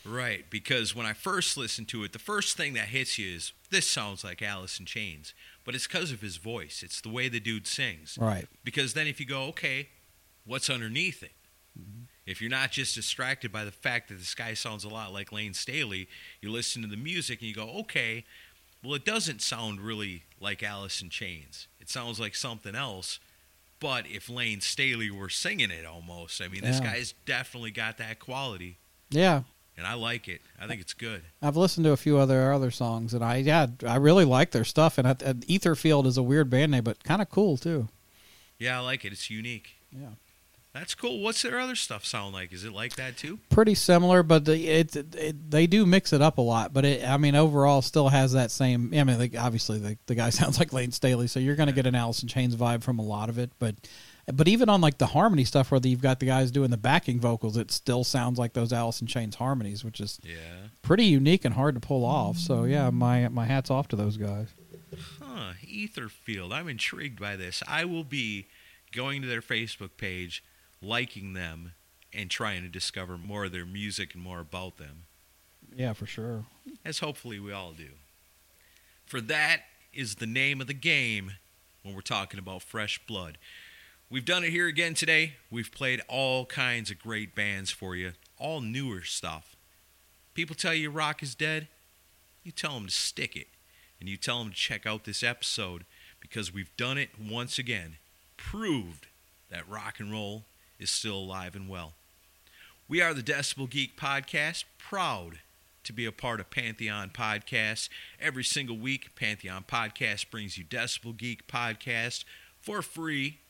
[0.06, 3.52] Right, because when I first listened to it, the first thing that hits you is
[3.70, 5.32] this sounds like Alice in Chains,
[5.64, 6.82] but it's because of his voice.
[6.82, 8.18] It's the way the dude sings.
[8.20, 8.47] Right.
[8.64, 9.89] Because then if you go, okay,
[10.44, 11.32] what's underneath it?
[11.78, 12.05] Mm-hmm.
[12.26, 15.32] If you're not just distracted by the fact that this guy sounds a lot like
[15.32, 16.09] Layne Staley,
[16.40, 18.24] you listen to the music and you go, okay,
[18.82, 21.66] well, it doesn't sound really like Alice in Chains.
[21.81, 23.18] It sounds like something else.
[23.81, 28.18] But if Layne Staley were singing it almost, I mean, this guy's definitely got that
[28.18, 28.76] quality
[29.10, 29.43] Yeah,
[29.76, 30.40] and I like it.
[30.60, 31.22] I think it's good.
[31.42, 34.64] I've listened to a few other other songs, and I yeah I really like their
[34.64, 34.98] stuff.
[34.98, 37.88] And, I, and Etherfield is a weird band name, but kind of cool too.
[38.59, 39.12] Yeah, I like it.
[39.12, 39.76] It's unique.
[39.90, 40.10] Yeah.
[40.74, 41.20] That's cool.
[41.20, 42.52] What's their other stuff sound like?
[42.52, 43.38] Is it like that too?
[43.48, 46.72] Pretty similar, but the, it, it they do mix it up a lot.
[46.72, 48.92] But it, I mean, overall, still has that same.
[48.92, 51.72] I mean, like, obviously the the guy sounds like Layne Staley, so you're going to
[51.72, 53.52] get an Alice in Chains vibe from a lot of it.
[53.60, 53.76] But
[54.32, 57.20] but even on like the harmony stuff, where you've got the guys doing the backing
[57.20, 60.68] vocals, it still sounds like those Alice in Chains harmonies, which is Yeah.
[60.82, 62.38] pretty unique and hard to pull off.
[62.38, 64.48] So yeah, my my hats off to those guys.
[65.20, 65.52] Huh.
[65.66, 66.52] Etherfield.
[66.52, 67.62] I'm intrigued by this.
[67.66, 68.46] I will be
[68.92, 70.42] going to their Facebook page,
[70.80, 71.72] liking them,
[72.12, 75.02] and trying to discover more of their music and more about them.
[75.76, 76.44] Yeah, for sure.
[76.84, 77.88] As hopefully we all do.
[79.05, 81.32] For that is the name of the game
[81.82, 83.36] when we're talking about fresh blood.
[84.14, 85.32] We've done it here again today.
[85.50, 89.56] We've played all kinds of great bands for you, all newer stuff.
[90.34, 91.66] People tell you rock is dead,
[92.44, 93.48] you tell them to stick it.
[93.98, 95.84] And you tell them to check out this episode
[96.20, 97.96] because we've done it once again,
[98.36, 99.08] proved
[99.50, 100.44] that rock and roll
[100.78, 101.94] is still alive and well.
[102.86, 105.40] We are the Decibel Geek Podcast, proud
[105.82, 107.88] to be a part of Pantheon Podcast.
[108.20, 112.22] Every single week, Pantheon Podcast brings you Decibel Geek Podcast
[112.62, 113.40] for free.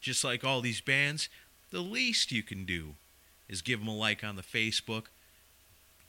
[0.00, 1.28] Just like all these bands,
[1.70, 2.94] the least you can do
[3.48, 5.04] is give them a like on the Facebook.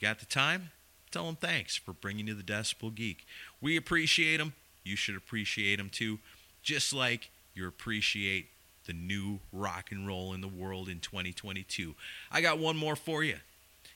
[0.00, 0.70] Got the time?
[1.10, 3.26] Tell them thanks for bringing you the Decibel Geek.
[3.60, 4.54] We appreciate them.
[4.82, 6.18] You should appreciate them too,
[6.62, 8.46] just like you appreciate
[8.86, 11.94] the new rock and roll in the world in 2022.
[12.30, 13.36] I got one more for you.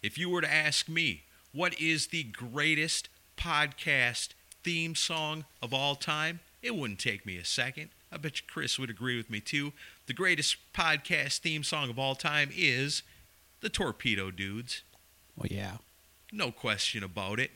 [0.02, 4.28] If you were to ask me, what is the greatest podcast
[4.62, 6.40] theme song of all time?
[6.62, 7.89] It wouldn't take me a second.
[8.12, 9.72] I bet you Chris would agree with me too.
[10.06, 13.02] The greatest podcast theme song of all time is
[13.60, 14.82] The Torpedo Dudes.
[15.36, 15.78] Well, yeah.
[16.32, 17.50] No question about it.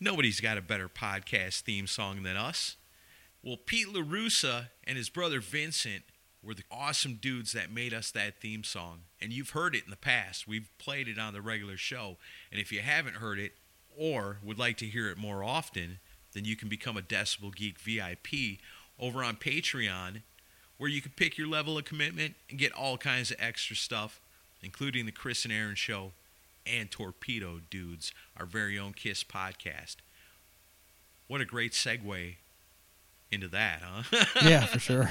[0.00, 2.76] Nobody's got a better podcast theme song than us.
[3.42, 6.04] Well, Pete LaRussa and his brother Vincent
[6.42, 9.00] were the awesome dudes that made us that theme song.
[9.20, 10.48] And you've heard it in the past.
[10.48, 12.16] We've played it on the regular show.
[12.50, 13.52] And if you haven't heard it
[13.96, 15.98] or would like to hear it more often,
[16.32, 18.58] then you can become a Decibel Geek VIP
[19.02, 20.22] over on Patreon,
[20.78, 24.20] where you can pick your level of commitment and get all kinds of extra stuff,
[24.62, 26.12] including the Chris and Aaron show
[26.64, 29.96] and Torpedo Dudes, our very own Kiss podcast.
[31.26, 32.36] What a great segue
[33.32, 34.24] into that, huh?
[34.48, 35.10] Yeah, for sure.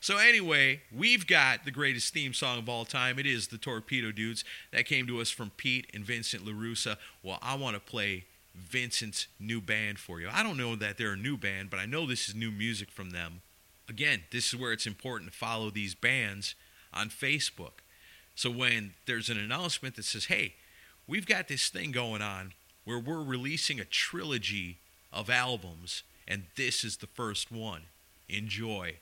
[0.00, 3.18] So anyway, we've got the greatest theme song of all time.
[3.18, 4.44] It is the Torpedo Dudes.
[4.70, 6.98] That came to us from Pete and Vincent LaRussa.
[7.22, 8.24] Well, I want to play
[8.54, 10.28] Vincent's new band for you.
[10.30, 12.90] I don't know that they're a new band, but I know this is new music
[12.90, 13.42] from them.
[13.88, 16.54] Again, this is where it's important to follow these bands
[16.92, 17.82] on Facebook.
[18.34, 20.54] So when there's an announcement that says, hey,
[21.06, 22.52] we've got this thing going on
[22.84, 24.78] where we're releasing a trilogy
[25.12, 27.82] of albums, and this is the first one.
[28.28, 28.96] Enjoy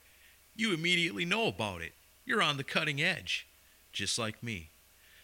[0.54, 1.92] you immediately know about it.
[2.24, 3.46] You're on the cutting edge,
[3.92, 4.70] just like me.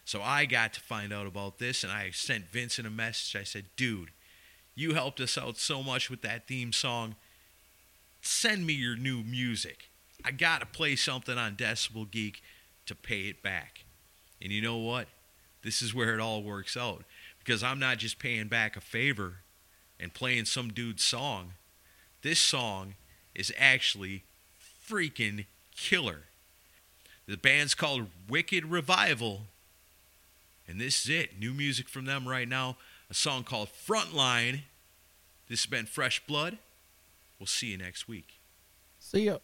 [0.04, 3.38] So I got to find out about this, and I sent Vincent a message.
[3.38, 4.10] I said, dude,
[4.78, 7.16] you helped us out so much with that theme song.
[8.22, 9.90] Send me your new music.
[10.24, 12.42] I got to play something on Decibel Geek
[12.86, 13.84] to pay it back.
[14.40, 15.08] And you know what?
[15.64, 17.02] This is where it all works out.
[17.40, 19.38] Because I'm not just paying back a favor
[19.98, 21.54] and playing some dude's song.
[22.22, 22.94] This song
[23.34, 24.22] is actually
[24.88, 26.22] freaking killer.
[27.26, 29.42] The band's called Wicked Revival.
[30.68, 31.38] And this is it.
[31.40, 32.76] New music from them right now.
[33.10, 34.60] A song called Frontline.
[35.48, 36.58] This has been Fresh Blood.
[37.38, 38.40] We'll see you next week.
[38.98, 39.38] See ya.